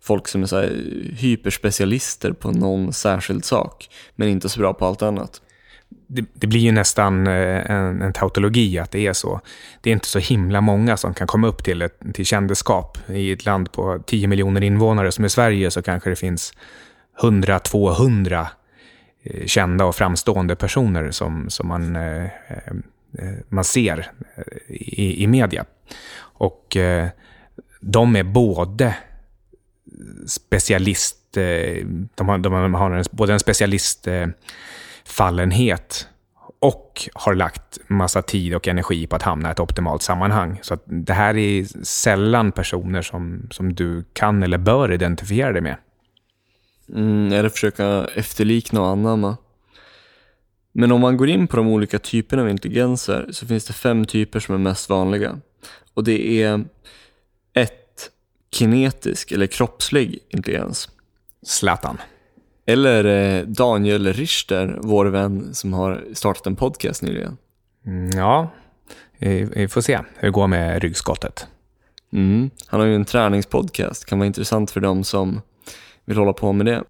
folk 0.00 0.28
som 0.28 0.42
är 0.42 0.46
så 0.46 0.60
eh, 0.60 0.70
hyperspecialister 1.16 2.32
på 2.32 2.52
någon 2.52 2.92
särskild 2.92 3.44
sak, 3.44 3.90
men 4.16 4.28
inte 4.28 4.48
så 4.48 4.60
bra 4.60 4.74
på 4.74 4.86
allt 4.86 5.02
annat. 5.02 5.40
Det, 6.06 6.24
det, 6.32 6.46
blir 6.46 6.60
ju 6.60 6.72
nästan 6.72 7.26
eh, 7.26 7.70
en, 7.70 8.02
en 8.02 8.12
tautologi 8.12 8.78
att 8.78 8.90
det 8.90 9.06
är 9.06 9.12
så. 9.12 9.40
Det 9.80 9.90
är 9.90 9.94
inte 9.94 10.06
så 10.06 10.18
himla 10.18 10.60
många 10.60 10.96
som 10.96 11.14
kan 11.14 11.26
komma 11.26 11.46
upp 11.46 11.64
till, 11.64 11.82
ett, 11.82 12.00
till 12.14 12.26
kändeskap. 12.26 12.98
I 13.08 13.32
ett 13.32 13.44
land 13.44 13.72
på 13.72 13.98
10 14.06 14.26
miljoner 14.26 14.62
invånare 14.62 15.12
som 15.12 15.24
är 15.24 15.28
Sverige 15.28 15.70
så 15.70 15.82
kanske 15.82 16.10
det 16.10 16.16
finns 16.16 16.52
100-200 17.20 18.46
eh, 19.22 19.46
kända 19.46 19.84
och 19.84 19.94
framstående 19.94 20.56
personer 20.56 21.10
som, 21.10 21.50
som 21.50 21.68
man, 21.68 21.96
eh, 21.96 22.28
man 23.48 23.64
ser 23.64 24.10
i, 24.68 25.24
i 25.24 25.26
media. 25.26 25.64
Och 26.18 26.76
de 27.80 28.16
är 28.16 28.22
både 28.22 28.96
specialist, 30.26 31.18
de 32.14 32.28
har, 32.28 32.38
de 32.38 32.74
har 32.74 32.90
en, 32.90 33.04
både 33.10 33.32
en 33.32 33.40
specialistfallenhet 35.04 36.08
och 36.60 37.08
har 37.14 37.34
lagt 37.34 37.78
massa 37.88 38.22
tid 38.22 38.54
och 38.54 38.68
energi 38.68 39.06
på 39.06 39.16
att 39.16 39.22
hamna 39.22 39.48
i 39.48 39.52
ett 39.52 39.60
optimalt 39.60 40.02
sammanhang. 40.02 40.58
Så 40.62 40.78
det 40.86 41.12
här 41.12 41.36
är 41.36 41.84
sällan 41.84 42.52
personer 42.52 43.02
som, 43.02 43.48
som 43.50 43.74
du 43.74 44.04
kan 44.12 44.42
eller 44.42 44.58
bör 44.58 44.92
identifiera 44.92 45.52
dig 45.52 45.62
med. 45.62 45.76
Mm, 46.88 47.32
eller 47.32 47.48
försöka 47.48 48.06
efterlikna 48.14 48.80
och 48.80 48.88
anamma. 48.88 49.36
Men 50.72 50.92
om 50.92 51.00
man 51.00 51.16
går 51.16 51.28
in 51.28 51.46
på 51.46 51.56
de 51.56 51.68
olika 51.68 51.98
typerna 51.98 52.42
av 52.42 52.48
intelligenser 52.48 53.28
så 53.32 53.46
finns 53.46 53.64
det 53.64 53.72
fem 53.72 54.04
typer 54.04 54.40
som 54.40 54.54
är 54.54 54.58
mest 54.58 54.90
vanliga. 54.90 55.40
Och 55.94 56.04
det 56.04 56.42
är 56.42 56.64
1 57.54 57.70
kinetisk 58.50 59.32
eller 59.32 59.46
kroppslig 59.46 60.18
intelligens. 60.28 60.88
Zlatan. 61.42 61.98
Eller 62.66 63.04
eh, 63.04 63.42
Daniel 63.42 64.12
Richter, 64.12 64.78
vår 64.82 65.06
vän 65.06 65.54
som 65.54 65.72
har 65.72 66.04
startat 66.12 66.46
en 66.46 66.56
podcast 66.56 67.02
nyligen. 67.02 67.36
Mm, 67.86 68.10
ja, 68.10 68.50
vi 69.54 69.68
får 69.70 69.80
se 69.80 69.96
hur 69.96 70.28
det 70.28 70.30
går 70.30 70.46
med 70.46 70.82
ryggskottet. 70.82 71.46
Mm. 72.12 72.50
Han 72.66 72.80
har 72.80 72.86
ju 72.86 72.94
en 72.94 73.04
träningspodcast, 73.04 74.04
kan 74.04 74.18
vara 74.18 74.26
intressant 74.26 74.70
för 74.70 74.80
dem 74.80 75.04
som 75.04 75.40
vill 76.04 76.16
hålla 76.16 76.32
på 76.32 76.52
med 76.52 76.66
det. 76.66 76.82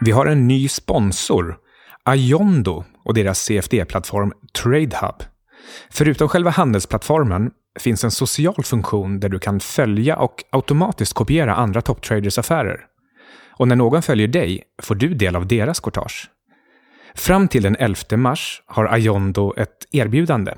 Vi 0.00 0.10
har 0.10 0.26
en 0.26 0.48
ny 0.48 0.68
sponsor, 0.68 1.56
Ayondo 2.04 2.84
och 3.04 3.14
deras 3.14 3.38
CFD-plattform 3.38 4.32
TradeHub. 4.62 5.22
Förutom 5.90 6.28
själva 6.28 6.50
handelsplattformen 6.50 7.50
finns 7.80 8.04
en 8.04 8.10
social 8.10 8.64
funktion 8.64 9.20
där 9.20 9.28
du 9.28 9.38
kan 9.38 9.60
följa 9.60 10.16
och 10.16 10.44
automatiskt 10.50 11.12
kopiera 11.12 11.54
andra 11.54 11.82
topptraders 11.82 12.38
affärer. 12.38 12.80
Och 13.50 13.68
när 13.68 13.76
någon 13.76 14.02
följer 14.02 14.28
dig 14.28 14.62
får 14.82 14.94
du 14.94 15.14
del 15.14 15.36
av 15.36 15.46
deras 15.46 15.80
courtage. 15.80 16.30
Fram 17.14 17.48
till 17.48 17.62
den 17.62 17.76
11 17.76 18.16
mars 18.16 18.62
har 18.66 18.84
Ayondo 18.84 19.54
ett 19.56 19.86
erbjudande. 19.90 20.54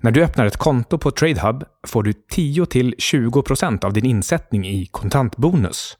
När 0.00 0.10
du 0.10 0.24
öppnar 0.24 0.46
ett 0.46 0.56
konto 0.56 0.98
på 0.98 1.10
Tradehub 1.10 1.64
får 1.86 2.02
du 2.02 2.12
10-20% 2.12 3.84
av 3.84 3.92
din 3.92 4.06
insättning 4.06 4.66
i 4.66 4.86
kontantbonus. 4.86 5.96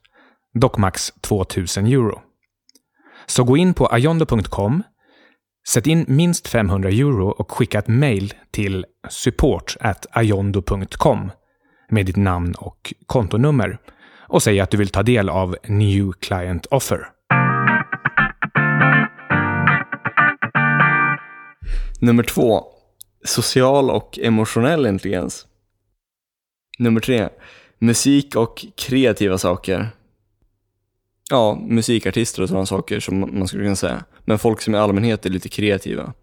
Dock 0.53 0.77
max 0.77 1.11
2000 1.21 1.85
euro. 1.85 2.21
Så 3.25 3.43
gå 3.43 3.57
in 3.57 3.73
på 3.73 3.87
ayondo.com 3.87 4.83
Sätt 5.69 5.87
in 5.87 6.05
minst 6.07 6.47
500 6.47 6.89
euro 6.89 7.27
och 7.27 7.51
skicka 7.51 7.79
ett 7.79 7.87
mail 7.87 8.33
till 8.51 8.85
support.ayondo.com 9.09 11.31
med 11.89 12.05
ditt 12.05 12.15
namn 12.15 12.53
och 12.57 12.93
kontonummer 13.05 13.77
och 14.19 14.43
säg 14.43 14.59
att 14.59 14.71
du 14.71 14.77
vill 14.77 14.89
ta 14.89 15.03
del 15.03 15.29
av 15.29 15.57
New 15.67 16.11
Client 16.11 16.65
Offer. 16.65 17.07
Nummer 21.99 22.23
två. 22.23 22.63
Social 23.25 23.89
och 23.89 24.19
emotionell 24.19 24.85
intelligens. 24.85 25.47
Nummer 26.79 27.01
tre. 27.01 27.29
Musik 27.79 28.35
och 28.35 28.65
kreativa 28.77 29.37
saker. 29.37 29.89
Ja, 31.29 31.55
musikartister 31.55 32.41
och 32.41 32.49
sådana 32.49 32.65
saker 32.65 32.99
som 32.99 33.19
man 33.19 33.47
skulle 33.47 33.63
kunna 33.63 33.75
säga. 33.75 34.03
Men 34.25 34.39
folk 34.39 34.61
som 34.61 34.75
i 34.75 34.77
allmänhet 34.77 35.25
är 35.25 35.29
lite 35.29 35.49
kreativa. 35.49 36.13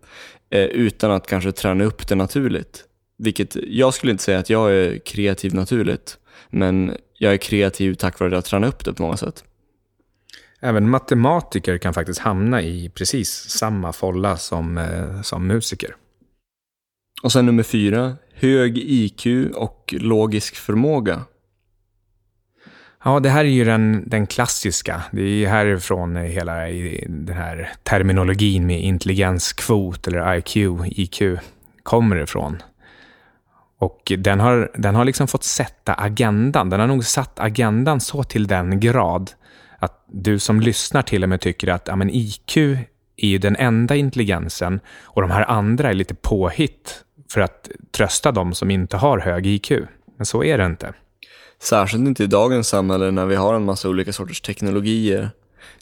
Eh, 0.51 0.65
utan 0.65 1.11
att 1.11 1.27
kanske 1.27 1.53
träna 1.53 1.85
upp 1.85 2.09
det 2.09 2.15
naturligt. 2.15 2.85
Vilket, 3.19 3.57
jag 3.57 3.95
skulle 3.95 4.13
inte 4.13 4.25
säga 4.25 4.39
att 4.39 4.51
jag 4.51 4.73
är 4.73 4.99
kreativ 4.99 5.55
naturligt. 5.55 6.19
Men 6.51 6.97
jag 7.19 7.33
är 7.33 7.37
kreativ 7.37 7.95
tack 7.95 8.21
vare 8.21 8.29
att 8.29 8.33
jag 8.33 8.45
tränar 8.45 8.69
upp 8.69 8.85
det 8.85 8.93
på 8.93 9.03
många 9.03 9.17
sätt. 9.17 9.45
Även 10.61 10.91
matematiker 10.91 11.79
kan 11.79 11.95
faktiskt 11.95 12.21
hamna 12.21 12.63
i 12.63 12.91
precis 12.95 13.31
samma 13.31 13.93
folla 13.93 14.37
som, 14.37 14.79
eh, 14.79 15.23
som 15.23 15.47
musiker. 15.47 15.97
Och 17.23 17.33
sen 17.33 17.47
nummer 17.47 17.63
fyra, 17.63 18.17
hög 18.35 18.79
IQ 18.79 19.27
och 19.55 19.95
logisk 19.99 20.57
förmåga. 20.57 21.23
Ja, 23.07 23.21
det 23.21 23.29
här 23.29 23.45
är 23.45 23.49
ju 23.49 23.65
den, 23.65 24.05
den 24.07 24.27
klassiska. 24.27 25.03
Det 25.13 25.45
är 25.45 25.49
härifrån 25.49 26.17
eh, 26.17 26.23
hela 26.23 26.55
den 27.07 27.37
här 27.37 27.73
terminologin 27.83 28.67
med 28.67 28.81
intelligenskvot 28.81 30.07
eller 30.07 30.35
IQ, 30.37 30.57
IQ 30.87 31.23
kommer 31.83 32.23
ifrån. 32.23 32.63
Och 33.79 34.13
den 34.19 34.41
har, 34.41 34.71
den 34.75 34.95
har 34.95 35.05
liksom 35.05 35.29
fått 35.29 35.45
sätta 35.45 35.95
agendan. 35.95 36.71
Den 36.71 36.81
har 36.81 36.87
nog 36.87 37.05
satt 37.05 37.41
agendan 37.41 38.01
så 38.01 38.23
till 38.23 38.47
den 38.47 38.81
grad 38.81 39.31
att 39.79 40.05
du 40.07 40.39
som 40.39 40.61
lyssnar 40.61 41.03
till 41.03 41.23
och 41.23 41.29
med 41.29 41.41
tycker 41.41 41.69
att 41.69 41.89
ja, 41.89 41.97
men 41.97 42.11
IQ 42.11 42.57
är 43.17 43.29
ju 43.29 43.39
den 43.39 43.57
enda 43.57 43.97
intelligensen 43.97 44.81
och 45.03 45.23
de 45.23 45.31
här 45.31 45.51
andra 45.51 45.91
är 45.91 45.95
lite 45.95 46.15
påhitt 46.15 47.05
för 47.33 47.41
att 47.41 47.71
trösta 47.97 48.33
de 48.33 48.55
som 48.55 48.71
inte 48.71 48.97
har 48.97 49.19
hög 49.19 49.47
IQ. 49.47 49.73
Men 50.17 50.27
så 50.27 50.45
är 50.45 50.59
det 50.59 50.67
inte. 50.67 50.93
Särskilt 51.65 52.07
inte 52.07 52.25
i 52.25 52.27
dagens 52.27 52.69
samhälle 52.69 53.11
när 53.11 53.27
vi 53.27 53.35
har 53.35 53.55
en 53.55 53.65
massa 53.65 53.89
olika 53.89 54.13
sorters 54.13 54.41
teknologier. 54.41 55.31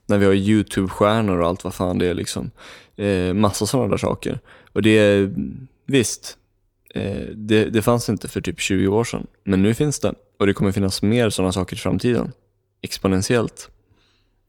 När 0.06 0.18
vi 0.18 0.26
har 0.26 0.32
YouTube-stjärnor 0.32 1.38
och 1.38 1.46
allt 1.46 1.64
vad 1.64 1.74
fan 1.74 1.98
det 1.98 2.06
är 2.06 2.14
liksom. 2.14 2.50
Eh, 2.96 3.34
massa 3.34 3.66
sådana 3.66 3.88
där 3.88 3.96
saker. 3.96 4.40
Och 4.72 4.82
det 4.82 4.90
är, 4.90 5.34
visst, 5.86 6.36
eh, 6.94 7.26
det, 7.34 7.64
det 7.64 7.82
fanns 7.82 8.08
inte 8.08 8.28
för 8.28 8.40
typ 8.40 8.60
20 8.60 8.86
år 8.86 9.04
sedan. 9.04 9.26
Men 9.44 9.62
nu 9.62 9.74
finns 9.74 10.00
det. 10.00 10.14
Och 10.38 10.46
det 10.46 10.54
kommer 10.54 10.72
finnas 10.72 11.02
mer 11.02 11.30
sådana 11.30 11.52
saker 11.52 11.76
i 11.76 11.78
framtiden. 11.78 12.32
Exponentiellt. 12.82 13.70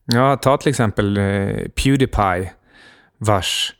Ja, 0.06 0.38
ta 0.38 0.58
till 0.58 0.70
exempel 0.70 1.18
eh, 1.18 1.68
Pewdiepie, 1.76 2.52
vars 3.18 3.74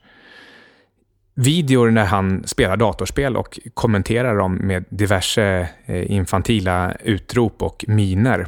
videor 1.34 1.90
när 1.90 2.04
han 2.04 2.42
spelar 2.46 2.76
datorspel 2.76 3.36
och 3.36 3.60
kommenterar 3.74 4.36
dem 4.36 4.54
med 4.54 4.84
diverse 4.88 5.68
eh, 5.86 6.10
infantila 6.10 6.94
utrop 6.94 7.62
och 7.62 7.84
miner. 7.88 8.46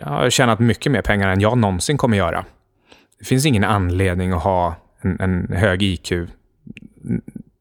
Jag 0.00 0.06
har 0.06 0.30
tjänat 0.30 0.60
mycket 0.60 0.92
mer 0.92 1.02
pengar 1.02 1.28
än 1.28 1.40
jag 1.40 1.58
någonsin 1.58 1.96
kommer 1.96 2.16
göra. 2.16 2.44
Det 3.18 3.24
finns 3.24 3.46
ingen 3.46 3.64
anledning 3.64 4.32
att 4.32 4.42
ha 4.42 4.74
en, 5.00 5.20
en 5.20 5.52
hög 5.52 5.82
IQ 5.82 6.12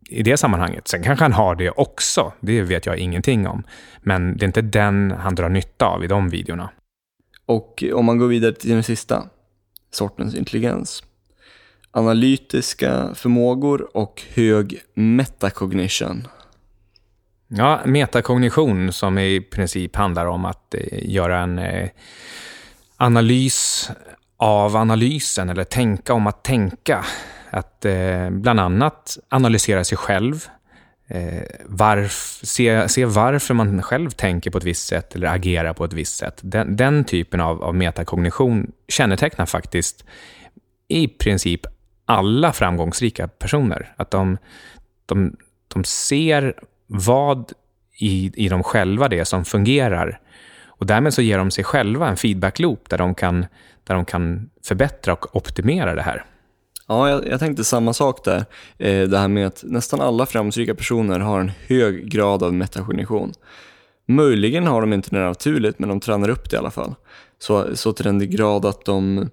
i 0.10 0.24
det 0.24 0.38
sammanhanget. 0.38 0.88
Sen 0.88 1.04
kanske 1.04 1.26
han 1.26 1.34
har 1.34 1.56
det 1.56 1.70
också, 1.70 2.34
det 2.40 2.62
vet 2.62 2.86
jag 2.86 2.98
ingenting 2.98 3.48
om. 3.48 3.64
Men 4.02 4.38
det 4.38 4.44
är 4.44 4.48
inte 4.48 4.62
den 4.62 5.12
han 5.12 5.36
drar 5.36 5.50
nytta 5.50 5.86
av 5.86 6.04
i 6.04 6.08
de 6.08 6.30
videorna. 6.30 6.70
Och 7.46 7.84
om 7.94 8.06
man 8.06 8.18
går 8.18 8.28
vidare 8.28 8.54
till 8.54 8.70
den 8.70 8.84
sista 8.84 9.24
sortens 9.92 10.36
intelligens. 10.36 11.04
Analytiska 11.98 13.16
förmågor 13.16 13.98
och 13.98 14.24
hög 14.34 14.82
metacognition. 14.94 16.28
Ja, 17.48 17.82
metakognition 17.86 18.94
som 18.94 19.18
i 19.18 19.42
princip 19.42 19.96
handlar 19.96 20.26
om 20.26 20.46
att 20.46 20.74
eh, 20.74 21.10
göra 21.10 21.40
en 21.40 21.60
eh, 21.60 21.90
analys 22.98 23.90
av 24.38 24.76
analysen 24.76 25.50
eller 25.50 25.64
tänka 25.64 26.14
om 26.14 26.28
att 26.28 26.44
tänka. 26.44 27.06
Att 27.50 27.86
eh, 27.86 28.30
bland 28.30 28.60
annat 28.60 29.18
analysera 29.30 29.84
sig 29.84 29.98
själv, 29.98 30.46
eh, 31.08 31.44
varf, 31.66 32.40
se, 32.44 32.90
se 32.90 33.06
varför 33.06 33.54
man 33.54 33.82
själv 33.82 34.10
tänker 34.10 34.52
på 34.52 34.58
ett 34.58 34.64
visst 34.64 34.88
sätt 34.88 35.16
eller 35.16 35.28
agerar 35.28 35.74
på 35.74 35.86
ett 35.86 35.94
visst 35.94 36.18
sätt. 36.18 36.40
Den, 36.42 36.76
den 36.76 37.04
typen 37.04 37.42
av, 37.42 37.64
av 37.64 37.76
metakognition 37.76 38.72
kännetecknar 38.88 39.46
faktiskt 39.46 40.06
i 40.88 41.08
princip 41.08 41.66
alla 42.06 42.54
framgångsrika 42.54 43.28
personer. 43.28 43.94
Att 43.98 44.12
de, 44.12 44.38
de, 45.06 45.36
de 45.68 45.84
ser 45.84 46.54
vad 46.88 47.52
i, 48.00 48.32
i 48.46 48.50
dem 48.50 48.64
själva 48.64 49.08
det 49.08 49.20
är 49.20 49.24
som 49.24 49.46
fungerar. 49.46 50.20
Och 50.68 50.86
därmed 50.86 51.14
så 51.14 51.22
ger 51.22 51.38
de 51.38 51.52
sig 51.52 51.64
själva 51.64 52.10
en 52.10 52.18
feedback-loop 52.18 52.90
där 52.90 52.98
de 52.98 53.16
kan, 53.16 53.46
där 53.84 53.96
de 53.96 54.06
kan 54.06 54.50
förbättra 54.64 55.14
och 55.14 55.36
optimera 55.36 55.96
det 55.96 56.02
här. 56.02 56.26
Ja, 56.88 57.10
jag, 57.10 57.28
jag, 57.28 57.40
tänkte 57.40 57.64
samma 57.64 57.94
sak 57.94 58.26
där. 58.26 58.46
Eh, 58.78 59.08
det 59.08 59.18
här 59.18 59.28
med 59.28 59.48
att 59.48 59.64
nästan 59.68 60.02
alla 60.02 60.26
framgångsrika 60.26 60.76
personer 60.76 61.20
har 61.20 61.40
en 61.40 61.52
hög 61.68 62.10
grad 62.10 62.44
av 62.44 62.54
metakognition. 62.54 63.34
Möjligen 64.08 64.68
har 64.68 64.82
de 64.82 64.94
inte 64.94 65.10
det 65.10 65.20
naturligt, 65.20 65.80
men 65.80 65.90
de 65.90 66.00
tränar 66.00 66.30
upp 66.30 66.50
det 66.50 66.56
i 66.56 66.60
alla 66.60 66.72
fall. 66.72 66.96
Så, 67.40 67.76
så 67.76 67.94
till 67.94 68.06
den 68.06 68.30
grad 68.30 68.66
att 68.66 68.86
de 68.86 69.30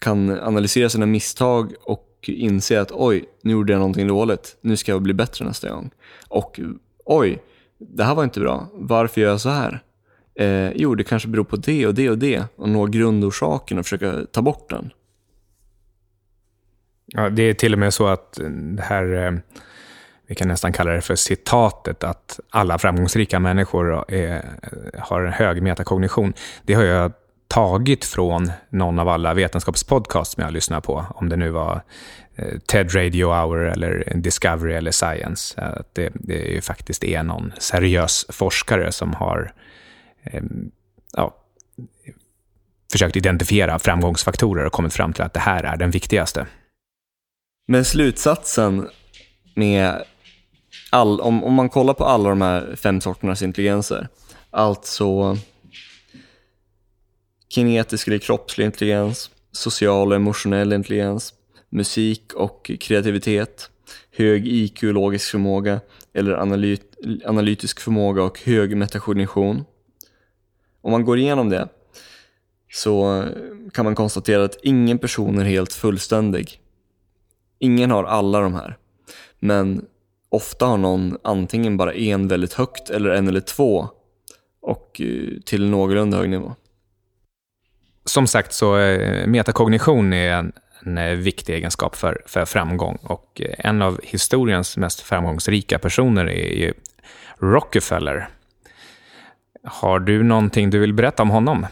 kan 0.00 0.40
analysera 0.40 0.88
sina 0.88 1.06
misstag 1.06 1.72
och 1.84 2.11
inse 2.28 2.80
att 2.80 2.92
oj, 2.92 3.24
nu 3.42 3.52
gjorde 3.52 3.72
jag 3.72 3.78
någonting 3.78 4.08
dåligt. 4.08 4.56
Nu 4.60 4.76
ska 4.76 4.92
jag 4.92 5.02
bli 5.02 5.14
bättre 5.14 5.44
nästa 5.44 5.70
gång. 5.70 5.90
Och 6.28 6.60
oj, 7.04 7.42
det 7.78 8.04
här 8.04 8.14
var 8.14 8.24
inte 8.24 8.40
bra. 8.40 8.68
Varför 8.72 9.20
gör 9.20 9.28
jag 9.28 9.40
så 9.40 9.48
här? 9.48 9.82
Eh, 10.34 10.72
jo, 10.74 10.94
det 10.94 11.04
kanske 11.04 11.28
beror 11.28 11.44
på 11.44 11.56
det 11.56 11.86
och 11.86 11.94
det 11.94 12.10
och 12.10 12.18
det. 12.18 12.44
Och 12.56 12.68
nå 12.68 12.86
grundorsaken 12.86 13.78
och 13.78 13.84
försöka 13.84 14.26
ta 14.32 14.42
bort 14.42 14.70
den. 14.70 14.90
Ja, 17.06 17.30
det 17.30 17.42
är 17.42 17.54
till 17.54 17.72
och 17.72 17.78
med 17.78 17.94
så 17.94 18.06
att 18.06 18.40
eh, 18.40 18.48
det 18.48 18.82
här, 18.82 19.26
eh, 19.26 19.32
vi 20.26 20.34
kan 20.34 20.48
nästan 20.48 20.72
kalla 20.72 20.92
det 20.92 21.00
för 21.00 21.16
citatet, 21.16 22.04
att 22.04 22.40
alla 22.50 22.78
framgångsrika 22.78 23.38
människor 23.38 24.04
är, 24.08 24.44
har 24.98 25.20
en 25.20 25.32
hög 25.32 25.62
metakognition. 25.62 26.32
Det 26.62 26.74
har 26.74 26.84
jag 26.84 27.12
tagit 27.52 28.04
från 28.04 28.52
någon 28.70 28.98
av 28.98 29.08
alla 29.08 29.34
vetenskapspodcasts 29.34 30.34
som 30.34 30.42
jag 30.42 30.52
lyssnar 30.52 30.80
på. 30.80 31.06
Om 31.14 31.28
det 31.28 31.36
nu 31.36 31.50
var 31.50 31.82
eh, 32.36 32.58
TED 32.58 32.94
Radio 32.94 33.26
Hour 33.26 33.68
eller 33.68 34.12
Discovery 34.14 34.74
eller 34.74 34.90
Science. 34.90 35.60
Eh, 35.60 35.68
att 35.68 35.94
det, 35.94 36.12
det 36.14 36.56
är 36.56 36.60
faktiskt 36.60 37.04
är 37.04 37.22
någon 37.22 37.52
seriös 37.58 38.26
forskare 38.28 38.92
som 38.92 39.14
har 39.14 39.52
eh, 40.22 40.42
ja, 41.12 41.34
försökt 42.92 43.16
identifiera 43.16 43.78
framgångsfaktorer 43.78 44.64
och 44.64 44.72
kommit 44.72 44.94
fram 44.94 45.12
till 45.12 45.22
att 45.22 45.34
det 45.34 45.40
här 45.40 45.64
är 45.64 45.76
den 45.76 45.90
viktigaste. 45.90 46.46
Men 47.68 47.84
slutsatsen 47.84 48.88
med 49.54 50.02
all, 50.90 51.20
om, 51.20 51.44
om 51.44 51.54
man 51.54 51.68
kollar 51.68 51.94
på 51.94 52.04
alla 52.04 52.28
de 52.28 52.40
här 52.40 52.76
fem 52.76 53.00
sorternas 53.00 53.42
intelligenser, 53.42 54.08
alltså 54.50 55.36
kinetisk 57.54 58.08
eller 58.08 58.18
kroppslig 58.18 58.64
intelligens, 58.64 59.30
social 59.52 60.08
och 60.08 60.16
emotionell 60.16 60.72
intelligens, 60.72 61.34
musik 61.70 62.32
och 62.34 62.70
kreativitet, 62.80 63.70
hög 64.16 64.46
IQ 64.46 64.82
och 64.82 64.94
logisk 64.94 65.30
förmåga 65.30 65.80
eller 66.14 66.32
analyt, 66.32 66.96
analytisk 67.24 67.80
förmåga 67.80 68.22
och 68.22 68.40
hög 68.40 68.76
metakognition. 68.76 69.64
Om 70.80 70.90
man 70.90 71.04
går 71.04 71.18
igenom 71.18 71.50
det 71.50 71.68
så 72.72 73.22
eh, 73.22 73.28
kan 73.72 73.84
man 73.84 73.94
konstatera 73.94 74.44
att 74.44 74.58
ingen 74.62 74.98
person 74.98 75.38
är 75.38 75.44
helt 75.44 75.72
fullständig. 75.72 76.60
Ingen 77.58 77.90
har 77.90 78.04
alla 78.04 78.40
de 78.40 78.54
här. 78.54 78.76
Men 79.38 79.84
ofta 80.28 80.66
har 80.66 80.76
någon 80.76 81.18
antingen 81.24 81.76
bara 81.76 81.94
en 81.94 82.28
väldigt 82.28 82.52
högt 82.52 82.90
eller 82.90 83.10
en 83.10 83.28
eller 83.28 83.40
två 83.40 83.88
och 84.62 85.00
eh, 85.00 85.40
till 85.44 85.70
någorlunda 85.70 86.16
hög 86.16 86.30
nivå. 86.30 86.54
Som 88.04 88.26
sagt 88.26 88.52
så 88.52 88.78
eh, 88.78 89.26
metakognition 89.26 90.12
är 90.12 90.32
en, 90.32 90.52
en 90.82 90.98
eh, 90.98 91.14
viktig 91.14 91.54
egenskap 91.54 91.96
för, 91.96 92.22
för 92.26 92.44
framgång 92.44 92.98
och 93.02 93.40
eh, 93.44 93.54
en 93.58 93.82
av 93.82 94.00
historiens 94.02 94.76
mest 94.76 95.00
framgångsrika 95.00 95.78
personer 95.78 96.24
är 96.26 96.54
ju 96.54 96.72
Rockefeller. 97.38 98.28
Har 99.64 99.98
du 100.00 100.22
någonting 100.22 100.70
du 100.70 100.78
vill 100.78 100.94
berätta 100.94 101.22
om 101.22 101.30
honom? 101.30 101.66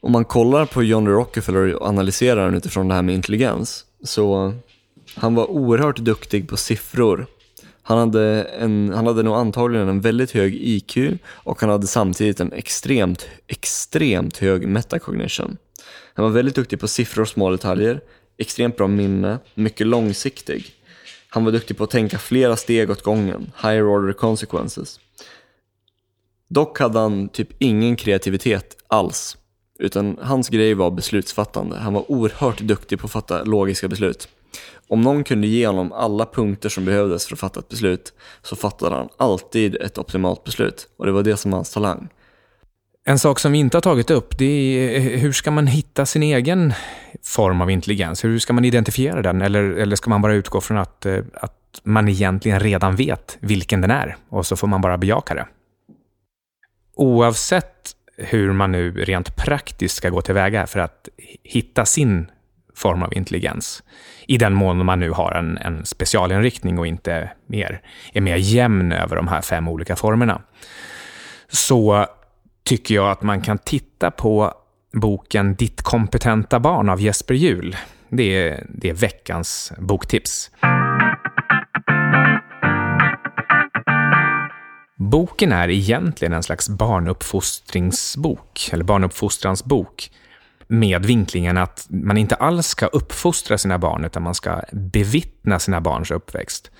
Om 0.00 0.12
man 0.12 0.24
kollar 0.24 0.66
på 0.66 0.82
John 0.82 1.04
D. 1.04 1.10
Rockefeller 1.10 1.74
och 1.74 1.88
analyserar 1.88 2.44
den 2.44 2.54
utifrån 2.54 2.88
det 2.88 2.94
här 2.94 3.02
med 3.02 3.14
intelligens 3.14 3.84
så 4.04 4.54
han 5.14 5.34
var 5.34 5.50
oerhört 5.50 5.96
duktig 5.96 6.48
på 6.48 6.56
siffror. 6.56 7.26
Han 7.88 7.98
hade, 7.98 8.42
en, 8.42 8.92
han 8.94 9.06
hade 9.06 9.22
nog 9.22 9.34
antagligen 9.34 9.88
en 9.88 10.00
väldigt 10.00 10.30
hög 10.30 10.54
IQ 10.54 10.96
och 11.30 11.60
han 11.60 11.70
hade 11.70 11.86
samtidigt 11.86 12.40
en 12.40 12.52
extremt, 12.52 13.28
extremt 13.46 14.38
hög 14.38 14.68
metacognition. 14.68 15.56
Han 16.14 16.24
var 16.24 16.32
väldigt 16.32 16.54
duktig 16.54 16.80
på 16.80 16.88
siffror 16.88 17.22
och 17.22 17.28
små 17.28 17.50
detaljer, 17.50 18.00
extremt 18.38 18.76
bra 18.76 18.86
minne, 18.86 19.38
mycket 19.54 19.86
långsiktig. 19.86 20.66
Han 21.28 21.44
var 21.44 21.52
duktig 21.52 21.76
på 21.76 21.84
att 21.84 21.90
tänka 21.90 22.18
flera 22.18 22.56
steg 22.56 22.90
åt 22.90 23.02
gången, 23.02 23.52
higher 23.62 23.86
order 23.86 24.12
consequences. 24.12 25.00
Dock 26.48 26.80
hade 26.80 26.98
han 26.98 27.28
typ 27.28 27.48
ingen 27.58 27.96
kreativitet 27.96 28.76
alls, 28.88 29.36
utan 29.78 30.18
hans 30.22 30.48
grej 30.48 30.74
var 30.74 30.90
beslutsfattande. 30.90 31.76
Han 31.76 31.94
var 31.94 32.10
oerhört 32.10 32.60
duktig 32.60 32.98
på 32.98 33.06
att 33.06 33.12
fatta 33.12 33.44
logiska 33.44 33.88
beslut. 33.88 34.28
Om 34.88 35.00
någon 35.00 35.24
kunde 35.24 35.46
ge 35.46 35.66
honom 35.66 35.92
alla 35.92 36.26
punkter 36.26 36.68
som 36.68 36.84
behövdes 36.84 37.26
för 37.26 37.34
att 37.34 37.40
fatta 37.40 37.60
ett 37.60 37.68
beslut 37.68 38.12
så 38.42 38.56
fattade 38.56 38.96
han 38.96 39.08
alltid 39.16 39.76
ett 39.76 39.98
optimalt 39.98 40.44
beslut 40.44 40.88
och 40.98 41.06
det 41.06 41.12
var 41.12 41.22
det 41.22 41.36
som 41.36 41.50
var 41.50 41.58
hans 41.58 41.72
talang. 41.72 42.08
En 43.04 43.18
sak 43.18 43.38
som 43.38 43.52
vi 43.52 43.58
inte 43.58 43.76
har 43.76 43.82
tagit 43.82 44.10
upp, 44.10 44.38
det 44.38 44.44
är 44.44 44.96
eh, 44.96 45.20
hur 45.20 45.32
ska 45.32 45.50
man 45.50 45.66
hitta 45.66 46.06
sin 46.06 46.22
egen 46.22 46.72
form 47.22 47.60
av 47.60 47.70
intelligens? 47.70 48.24
Hur 48.24 48.38
ska 48.38 48.52
man 48.52 48.64
identifiera 48.64 49.22
den? 49.22 49.42
Eller, 49.42 49.62
eller 49.62 49.96
ska 49.96 50.10
man 50.10 50.22
bara 50.22 50.34
utgå 50.34 50.60
från 50.60 50.78
att, 50.78 51.06
eh, 51.06 51.18
att 51.34 51.80
man 51.82 52.08
egentligen 52.08 52.60
redan 52.60 52.96
vet 52.96 53.36
vilken 53.40 53.80
den 53.80 53.90
är 53.90 54.16
och 54.28 54.46
så 54.46 54.56
får 54.56 54.66
man 54.66 54.80
bara 54.80 54.98
bejaka 54.98 55.34
det? 55.34 55.46
Oavsett 56.94 57.92
hur 58.16 58.52
man 58.52 58.72
nu 58.72 58.92
rent 58.92 59.36
praktiskt 59.36 59.96
ska 59.96 60.10
gå 60.10 60.20
tillväga 60.20 60.66
för 60.66 60.80
att 60.80 61.08
hitta 61.42 61.84
sin 61.84 62.30
form 62.78 63.02
av 63.02 63.14
intelligens, 63.14 63.82
i 64.26 64.36
den 64.36 64.54
mån 64.54 64.86
man 64.86 65.00
nu 65.00 65.10
har 65.10 65.32
en, 65.32 65.58
en 65.58 65.86
specialinriktning 65.86 66.78
och 66.78 66.86
inte 66.86 67.30
mer, 67.46 67.80
är 68.12 68.20
mer 68.20 68.36
jämn 68.36 68.92
över 68.92 69.16
de 69.16 69.28
här 69.28 69.40
fem 69.40 69.68
olika 69.68 69.96
formerna, 69.96 70.42
så 71.48 72.06
tycker 72.64 72.94
jag 72.94 73.10
att 73.10 73.22
man 73.22 73.40
kan 73.40 73.58
titta 73.58 74.10
på 74.10 74.54
boken 74.92 75.54
Ditt 75.54 75.82
kompetenta 75.82 76.60
barn 76.60 76.88
av 76.88 77.00
Jesper 77.00 77.34
Juhl. 77.34 77.76
Det 78.08 78.22
är, 78.22 78.66
det 78.68 78.90
är 78.90 78.94
veckans 78.94 79.72
boktips. 79.78 80.50
Boken 84.96 85.52
är 85.52 85.70
egentligen 85.70 86.32
en 86.32 86.42
slags 86.42 86.68
barnuppfostringsbok, 86.68 88.68
eller 88.72 88.84
barnuppfostransbok, 88.84 90.10
med 90.68 91.06
vinklingen 91.06 91.56
att 91.56 91.86
man 91.90 92.16
inte 92.16 92.34
alls 92.34 92.66
ska 92.66 92.86
uppfostra 92.86 93.58
sina 93.58 93.78
barn, 93.78 94.04
utan 94.04 94.22
man 94.22 94.34
ska 94.34 94.62
bevittna 94.72 95.58
sina 95.58 95.80
barns 95.80 96.10
uppväxt. 96.10 96.70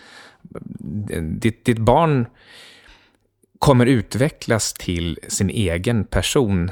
Ditt, 1.21 1.65
ditt 1.65 1.79
barn 1.79 2.27
kommer 3.59 3.87
utvecklas 3.87 4.73
till 4.73 5.19
sin 5.29 5.51
egen 5.51 6.05
person 6.05 6.71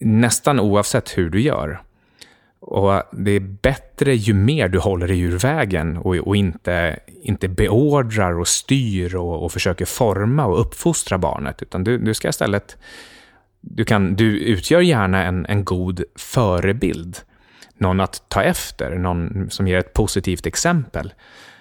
nästan 0.00 0.60
oavsett 0.60 1.18
hur 1.18 1.30
du 1.30 1.40
gör. 1.40 1.82
Och 2.60 3.02
det 3.12 3.30
är 3.30 3.40
bättre 3.40 4.14
ju 4.14 4.34
mer 4.34 4.68
du 4.68 4.78
håller 4.78 5.08
dig 5.08 5.20
ur 5.20 5.38
vägen 5.38 5.96
och, 5.96 6.16
och 6.16 6.36
inte, 6.36 6.98
inte 7.22 7.48
beordrar 7.48 8.38
och 8.38 8.48
styr 8.48 9.14
och, 9.14 9.44
och 9.44 9.52
försöker 9.52 9.84
forma 9.84 10.46
och 10.46 10.60
uppfostra 10.60 11.18
barnet, 11.18 11.62
utan 11.62 11.84
du, 11.84 11.98
du 11.98 12.14
ska 12.14 12.28
istället 12.28 12.76
du, 13.60 13.84
kan, 13.84 14.16
du 14.16 14.38
utgör 14.38 14.80
gärna 14.80 15.24
en, 15.24 15.46
en 15.46 15.64
god 15.64 16.02
förebild. 16.16 17.16
Någon 17.78 18.00
att 18.00 18.22
ta 18.28 18.42
efter, 18.42 18.98
någon 18.98 19.50
som 19.50 19.68
ger 19.68 19.78
ett 19.78 19.92
positivt 19.92 20.46
exempel. 20.46 21.12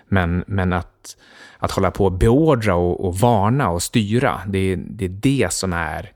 Men, 0.07 0.43
men 0.47 0.73
att, 0.73 1.17
att 1.57 1.71
hålla 1.71 1.91
på 1.91 2.05
och 2.05 2.11
beordra 2.11 2.75
och, 2.75 3.05
och 3.05 3.15
varna 3.15 3.69
och 3.69 3.83
styra, 3.83 4.41
det, 4.47 4.75
det 4.75 5.05
är 5.05 5.09
det 5.09 5.53
som 5.53 5.73
är 5.73 6.11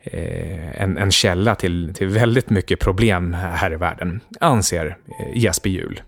eh, 0.00 0.82
en, 0.82 0.98
en 0.98 1.10
källa 1.10 1.54
till, 1.54 1.94
till 1.94 2.08
väldigt 2.08 2.50
mycket 2.50 2.80
problem 2.80 3.34
här 3.34 3.72
i 3.72 3.76
världen, 3.76 4.20
anser 4.40 4.96
eh, 5.06 5.42
Jesper 5.42 5.70
Juhl. 5.70 6.00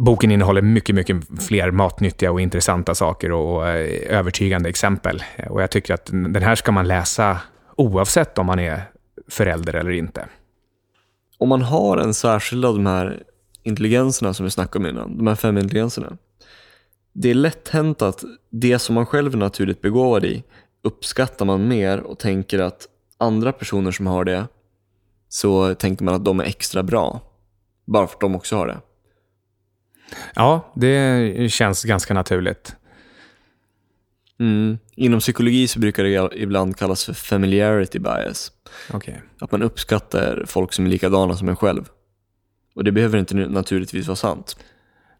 Boken 0.00 0.30
innehåller 0.30 0.62
mycket, 0.62 0.94
mycket 0.94 1.16
fler 1.42 1.70
matnyttiga 1.70 2.32
och 2.32 2.40
intressanta 2.40 2.94
saker 2.94 3.32
och, 3.32 3.68
eh, 3.68 4.18
övertygande 4.18 4.68
exempel. 4.68 5.22
Eh, 5.36 5.50
och 5.50 5.62
jag 5.62 5.70
tycker 5.70 5.94
att 5.94 6.06
den 6.06 6.42
här 6.42 6.54
ska 6.54 6.72
man 6.72 6.88
läsa 6.88 7.40
oavsett 7.76 8.38
om 8.38 8.46
man 8.46 8.58
är 8.58 8.82
förälder 9.28 9.74
eller 9.74 9.90
inte. 9.90 10.26
Om 11.38 11.48
man 11.48 11.62
har 11.62 11.98
en 11.98 12.14
särskild 12.14 12.64
av 12.64 12.74
de 12.74 12.86
här 12.86 13.22
intelligenserna 13.62 14.34
som 14.34 14.44
vi 14.44 14.50
snackade 14.50 14.84
om 14.84 14.90
innan, 14.90 15.18
de 15.18 15.26
här 15.26 15.34
fem 15.34 15.58
intelligenserna. 15.58 16.16
Det 17.12 17.30
är 17.30 17.34
lätt 17.34 17.68
hänt 17.68 18.02
att 18.02 18.24
det 18.50 18.78
som 18.78 18.94
man 18.94 19.06
själv 19.06 19.34
är 19.34 19.38
naturligt 19.38 19.80
begåvad 19.80 20.24
i 20.24 20.44
uppskattar 20.82 21.46
man 21.46 21.68
mer 21.68 22.00
och 22.00 22.18
tänker 22.18 22.58
att 22.58 22.88
andra 23.18 23.52
personer 23.52 23.90
som 23.90 24.06
har 24.06 24.24
det 24.24 24.46
så 25.28 25.74
tänker 25.74 26.04
man 26.04 26.14
att 26.14 26.24
de 26.24 26.40
är 26.40 26.44
extra 26.44 26.82
bra. 26.82 27.20
Bara 27.86 28.06
för 28.06 28.14
att 28.14 28.20
de 28.20 28.34
också 28.34 28.56
har 28.56 28.66
det. 28.66 28.78
Ja, 30.34 30.72
det 30.74 31.52
känns 31.52 31.84
ganska 31.84 32.14
naturligt. 32.14 32.76
Mm. 34.40 34.78
Inom 34.94 35.20
psykologi 35.20 35.68
så 35.68 35.78
brukar 35.78 36.04
det 36.04 36.30
ibland 36.36 36.76
kallas 36.76 37.04
för 37.04 37.12
familiarity 37.12 37.98
bias. 37.98 38.52
Okay. 38.92 39.14
Att 39.38 39.52
man 39.52 39.62
uppskattar 39.62 40.44
folk 40.46 40.72
som 40.72 40.86
är 40.86 40.90
likadana 40.90 41.36
som 41.36 41.48
en 41.48 41.56
själv. 41.56 41.88
Och 42.74 42.84
det 42.84 42.92
behöver 42.92 43.18
inte 43.18 43.34
naturligtvis 43.34 44.06
vara 44.06 44.16
sant. 44.16 44.56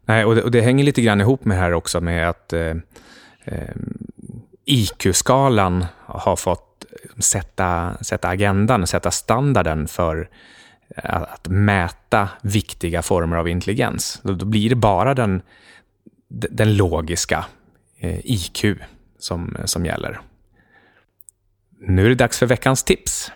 Nej, 0.05 0.25
och 0.25 0.35
det, 0.35 0.43
och 0.43 0.51
det 0.51 0.61
hänger 0.61 0.83
lite 0.83 1.01
grann 1.01 1.21
ihop 1.21 1.45
med 1.45 1.57
här 1.57 1.73
också 1.73 2.01
med 2.01 2.29
att 2.29 2.53
eh, 2.53 2.75
eh, 3.43 3.75
IQ-skalan 4.65 5.85
har 6.05 6.35
fått 6.35 6.85
sätta, 7.19 7.97
sätta 8.01 8.27
agendan, 8.27 8.87
sätta 8.87 9.11
standarden 9.11 9.87
för 9.87 10.29
Eh, 10.95 11.21
att 11.21 11.47
mäta 11.47 12.29
viktiga 12.41 13.01
former 13.01 13.37
av 13.37 13.47
intelligens. 13.47 14.19
Då 14.23 14.45
blir 14.45 14.69
det 14.69 14.75
bara 14.75 15.13
den, 15.13 15.41
den 16.29 16.77
logiska 16.77 17.45
eh, 17.99 18.19
IQ 18.23 18.65
som, 19.19 19.57
som 19.65 19.85
gäller. 19.85 20.19
Nu 21.79 22.05
är 22.05 22.09
det 22.09 22.15
dags 22.15 22.39
för 22.39 22.45
veckans 22.45 22.83
tips. 22.83 23.31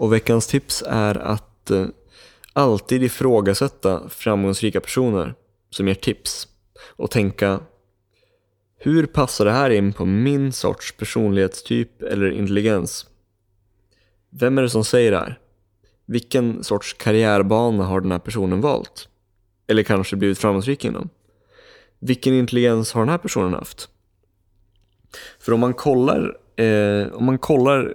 Och 0.00 0.12
veckans 0.12 0.46
tips 0.46 0.84
är 0.86 1.14
att 1.14 1.70
eh, 1.70 1.86
alltid 2.52 3.02
ifrågasätta 3.02 4.08
framgångsrika 4.08 4.80
personer 4.80 5.34
som 5.70 5.88
ger 5.88 5.94
tips 5.94 6.48
och 6.96 7.10
tänka 7.10 7.60
hur 8.84 9.06
passar 9.06 9.44
det 9.44 9.52
här 9.52 9.70
in 9.70 9.92
på 9.92 10.04
min 10.04 10.52
sorts 10.52 10.96
personlighetstyp 10.96 12.02
eller 12.02 12.30
intelligens? 12.30 13.06
Vem 14.30 14.58
är 14.58 14.62
det 14.62 14.70
som 14.70 14.84
säger 14.84 15.10
det 15.10 15.18
här? 15.18 15.38
Vilken 16.06 16.64
sorts 16.64 16.92
karriärbana 16.92 17.84
har 17.84 18.00
den 18.00 18.12
här 18.12 18.18
personen 18.18 18.60
valt? 18.60 19.08
Eller 19.66 19.82
kanske 19.82 20.16
blivit 20.16 20.38
framgångsrik 20.38 20.84
inom? 20.84 21.08
Vilken 21.98 22.34
intelligens 22.34 22.92
har 22.92 23.00
den 23.00 23.08
här 23.08 23.18
personen 23.18 23.54
haft? 23.54 23.88
För 25.38 25.52
om 25.52 25.60
man 25.60 25.74
kollar, 25.74 26.36
eh, 26.56 27.06
om 27.12 27.24
man 27.24 27.38
kollar 27.38 27.94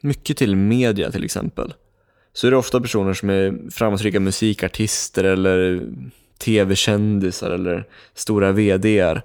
mycket 0.00 0.36
till 0.36 0.56
media 0.56 1.10
till 1.10 1.24
exempel 1.24 1.74
så 2.32 2.46
är 2.46 2.50
det 2.50 2.56
ofta 2.56 2.80
personer 2.80 3.14
som 3.14 3.30
är 3.30 3.70
framgångsrika 3.70 4.20
musikartister 4.20 5.24
eller 5.24 5.86
tv-kändisar 6.38 7.50
eller 7.50 7.88
stora 8.14 8.52
VDR 8.52 9.22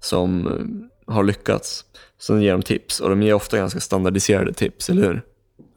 som 0.00 0.46
eh, 0.46 1.14
har 1.14 1.24
lyckats. 1.24 1.84
Sen 2.18 2.42
ger 2.42 2.52
de 2.52 2.62
tips 2.62 3.00
och 3.00 3.10
de 3.10 3.22
ger 3.22 3.34
ofta 3.34 3.56
ganska 3.56 3.80
standardiserade 3.80 4.52
tips, 4.52 4.90
eller 4.90 5.02
hur? 5.02 5.22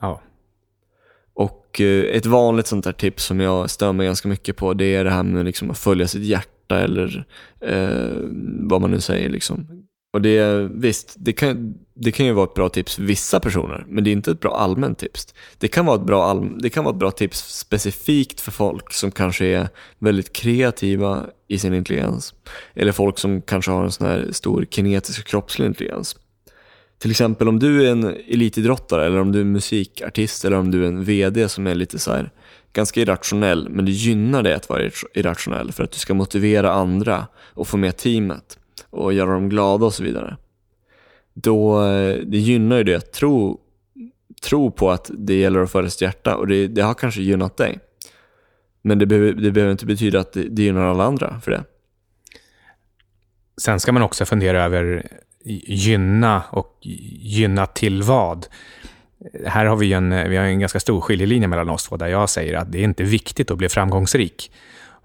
Ja. 0.02 0.22
Och 1.34 1.82
eh, 1.82 2.04
ett 2.04 2.26
vanligt 2.26 2.68
sånt 2.68 2.84
där 2.84 2.92
tips 2.92 3.24
som 3.24 3.40
jag 3.40 3.70
stör 3.70 3.94
mig 3.94 4.06
ganska 4.06 4.28
mycket 4.28 4.58
på 4.58 4.74
det 4.74 4.96
är 4.96 5.04
det 5.04 5.10
här 5.10 5.24
med 5.24 5.46
liksom 5.46 5.72
att 5.72 5.78
följa 5.78 6.08
sitt 6.08 6.24
hjärta 6.24 6.80
eller 6.80 7.26
eh, 7.60 8.18
vad 8.70 8.82
man 8.82 8.92
nu 8.92 9.02
säger. 9.02 9.30
Liksom. 9.30 9.68
Och 10.12 10.22
det, 10.22 10.70
visst, 10.72 11.16
det 11.18 11.34
kan, 11.34 11.74
det 11.94 12.12
kan 12.12 12.26
ju 12.26 12.34
vara 12.34 12.46
ett 12.46 12.54
bra 12.54 12.70
tips 12.70 12.96
för 12.96 13.04
vissa 13.04 13.40
personer, 13.40 13.86
men 13.88 14.04
det 14.04 14.10
är 14.10 14.12
inte 14.12 14.32
ett 14.32 14.40
bra 14.40 14.58
allmänt 14.58 15.00
tips. 15.00 15.34
Det 15.58 15.68
kan 15.68 15.86
vara 15.86 15.96
ett 15.96 16.06
bra, 16.06 16.24
all, 16.24 16.62
det 16.62 16.70
kan 16.70 16.84
vara 16.84 16.94
ett 16.94 17.00
bra 17.00 17.12
tips 17.12 17.58
specifikt 17.60 18.42
för 18.42 18.52
folk 18.52 18.94
som 18.94 19.12
kanske 19.12 19.46
är 19.46 19.70
väldigt 20.00 20.34
kreativa 20.34 21.26
i 21.48 21.60
sin 21.60 21.74
intelligens. 21.74 22.34
Eller 22.74 22.92
folk 22.92 23.18
som 23.18 23.42
kanske 23.42 23.72
har 23.72 23.84
en 23.84 23.92
sån 23.92 24.08
här 24.08 24.28
stor 24.32 24.66
kinetisk 24.70 25.28
kroppslig 25.28 25.66
intelligens. 25.66 26.16
Till 26.98 27.12
exempel 27.12 27.48
om 27.48 27.60
du 27.60 27.88
är 27.88 27.92
en 27.92 28.04
elitidrottare 28.04 29.06
eller 29.06 29.20
om 29.20 29.32
du 29.32 29.40
är 29.40 29.44
en 29.44 29.52
musikartist 29.52 30.46
eller 30.46 30.58
om 30.58 30.72
du 30.72 30.84
är 30.84 30.88
en 30.88 31.04
VD 31.04 31.50
som 31.50 31.68
är 31.68 31.76
lite 31.76 32.00
så 32.00 32.12
här, 32.12 32.32
ganska 32.74 33.02
irrationell, 33.02 33.70
men 33.70 33.86
det 33.86 33.92
gynnar 33.92 34.44
dig 34.44 34.54
att 34.54 34.70
vara 34.70 34.90
irrationell 35.14 35.72
för 35.72 35.84
att 35.84 35.92
du 35.92 36.00
ska 36.00 36.14
motivera 36.14 36.72
andra 36.72 37.28
och 37.54 37.68
få 37.68 37.78
med 37.78 37.98
teamet 37.98 38.59
och 38.90 39.14
göra 39.14 39.32
dem 39.32 39.50
glada 39.50 39.86
och 39.86 39.94
så 39.94 40.04
vidare. 40.04 40.38
Då, 41.34 41.86
eh, 41.86 42.18
det 42.26 42.38
gynnar 42.38 42.78
ju 42.78 42.84
det 42.84 42.96
att 42.96 43.12
tro, 43.12 43.60
tro 44.42 44.72
på 44.72 44.92
att 44.92 45.12
det 45.14 45.36
gäller 45.36 45.60
att 45.60 45.72
föra 45.72 45.90
sitt 45.90 46.02
hjärta 46.02 46.36
och 46.36 46.48
det, 46.48 46.68
det 46.68 46.82
har 46.82 46.94
kanske 46.94 47.22
gynnat 47.22 47.58
dig. 47.58 47.80
Men 48.82 49.00
det 49.00 49.06
behöver, 49.06 49.34
det 49.34 49.52
behöver 49.52 49.72
inte 49.72 49.86
betyda 49.86 50.20
att 50.20 50.34
det, 50.34 50.44
det 50.44 50.64
gynnar 50.64 50.82
alla 50.82 51.04
andra 51.04 51.40
för 51.40 51.52
det. 51.52 51.64
Sen 53.62 53.80
ska 53.80 53.92
man 53.92 54.04
också 54.04 54.26
fundera 54.26 54.64
över 54.64 55.10
gynna 55.44 56.44
och 56.52 56.78
gynna 57.22 57.66
till 57.66 58.04
vad. 58.04 58.48
Här 59.46 59.66
har 59.66 59.76
vi 59.76 59.94
en, 59.94 60.30
vi 60.30 60.38
har 60.38 60.46
en 60.46 60.60
ganska 60.60 60.80
stor 60.80 61.02
skiljelinje 61.02 61.48
mellan 61.48 61.70
oss 61.70 61.84
två, 61.84 61.98
där 61.98 62.08
jag 62.08 62.30
säger 62.30 62.58
att 62.58 62.72
det 62.72 62.80
är 62.80 62.84
inte 62.84 63.04
viktigt 63.04 63.52
att 63.52 63.58
bli 63.58 63.70
framgångsrik. 63.70 64.52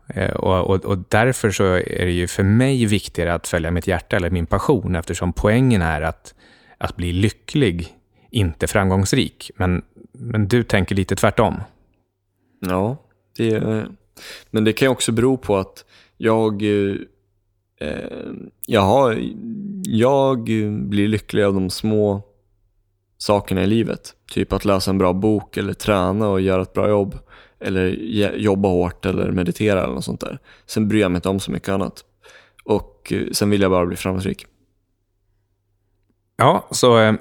Eh, 0.08 0.30
och, 0.30 0.70
och, 0.70 0.84
och, 0.84 0.98
därför 1.08 1.50
så 1.50 1.64
är 1.74 2.06
det 2.06 2.12
ju 2.12 2.26
för 2.26 2.42
mig 2.42 2.86
viktigare 2.86 3.34
att 3.34 3.48
följa 3.48 3.70
mitt 3.70 3.86
hjärta 3.86 4.16
eller 4.16 4.30
min 4.30 4.46
passion, 4.46 4.96
eftersom 4.96 5.32
poängen 5.32 5.82
är 5.82 6.02
att, 6.02 6.34
att 6.78 6.96
bli 6.96 7.12
lycklig, 7.12 7.88
inte 8.30 8.66
framgångsrik. 8.66 9.50
Men, 9.56 9.82
men 10.12 10.48
du 10.48 10.62
tänker 10.62 10.94
lite 10.94 11.16
tvärtom. 11.16 11.54
Ja, 12.60 12.96
det, 13.36 13.60
men 14.50 14.64
det 14.64 14.72
kan 14.72 14.88
också 14.88 15.12
bero 15.12 15.36
på 15.36 15.56
att 15.56 15.84
jag, 16.16 16.62
Eh, 17.80 18.32
jaha, 18.66 19.16
jag 19.84 20.44
blir 20.88 21.08
lycklig 21.08 21.42
av 21.42 21.54
de 21.54 21.70
små 21.70 22.22
sakerna 23.18 23.62
i 23.62 23.66
livet. 23.66 24.14
Typ 24.32 24.52
att 24.52 24.64
läsa 24.64 24.90
en 24.90 24.98
bra 24.98 25.12
bok 25.12 25.56
eller 25.56 25.72
träna 25.72 26.28
och 26.28 26.40
göra 26.40 26.62
ett 26.62 26.72
bra 26.72 26.88
jobb. 26.88 27.18
Eller 27.64 27.88
jobba 28.36 28.68
hårt 28.68 29.06
eller 29.06 29.30
meditera 29.30 29.82
eller 29.82 29.94
något 29.94 30.04
sånt 30.04 30.20
där. 30.20 30.38
Sen 30.66 30.88
bryr 30.88 31.00
jag 31.00 31.10
mig 31.10 31.18
inte 31.18 31.28
om 31.28 31.40
så 31.40 31.50
mycket 31.50 31.68
annat. 31.68 32.04
Och 32.64 33.12
eh, 33.12 33.30
sen 33.32 33.50
vill 33.50 33.60
jag 33.60 33.70
bara 33.70 33.86
bli 33.86 33.96
framgångsrik. 33.96 34.46
Ja, 36.36 36.68
så 36.70 36.98
eh, 36.98 37.14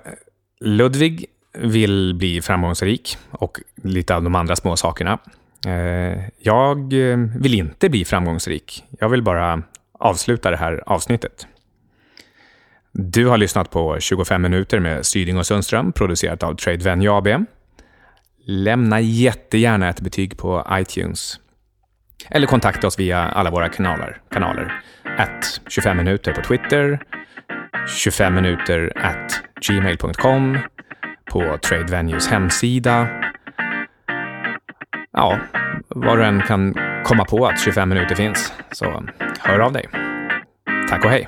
Ludvig 0.59 1.25
vill 1.57 2.15
bli 2.15 2.41
framgångsrik 2.41 3.17
och 3.31 3.59
lite 3.75 4.15
av 4.15 4.23
de 4.23 4.35
andra 4.35 4.55
små 4.55 4.75
sakerna. 4.75 5.19
Eh, 5.67 6.23
jag 6.39 6.93
eh, 6.93 7.17
vill 7.17 7.53
inte 7.53 7.89
bli 7.89 8.05
framgångsrik. 8.05 8.83
Jag 8.99 9.09
vill 9.09 9.21
bara 9.21 9.63
avsluta 9.99 10.51
det 10.51 10.57
här 10.57 10.83
avsnittet. 10.85 11.47
Du 12.91 13.27
har 13.27 13.37
lyssnat 13.37 13.69
på 13.69 13.99
25 13.99 14.41
minuter 14.41 14.79
med 14.79 15.05
Syding 15.05 15.37
och 15.37 15.45
Sundström, 15.45 15.91
producerat 15.91 16.43
av 16.43 16.55
Trade 16.55 16.83
Venue 16.83 17.11
AB. 17.11 17.27
Lämna 18.45 18.99
jättegärna 18.99 19.89
ett 19.89 20.01
betyg 20.01 20.37
på 20.37 20.67
iTunes. 20.71 21.39
Eller 22.29 22.47
kontakta 22.47 22.87
oss 22.87 22.99
via 22.99 23.19
alla 23.19 23.51
våra 23.51 23.69
kanaler. 23.69 24.21
kanaler. 24.31 24.83
At 25.17 25.61
25 25.67 25.97
minuter 25.97 26.33
på 26.33 26.41
Twitter, 26.41 26.99
25 27.87 28.35
minuter 28.35 28.91
at 28.95 29.41
gmail.com, 29.67 30.57
på 31.31 31.57
Trade 31.57 31.91
Venues 31.91 32.27
hemsida. 32.27 33.07
Ja, 35.11 35.39
var 35.87 36.17
du 36.17 36.23
än 36.23 36.41
kan 36.41 36.75
komma 37.03 37.25
på 37.25 37.47
att 37.47 37.59
25 37.61 37.89
minuter 37.89 38.15
finns, 38.15 38.53
så 38.71 39.03
hör 39.39 39.59
av 39.59 39.73
dig. 39.73 39.89
Tack 40.89 41.05
och 41.05 41.11
hej! 41.11 41.27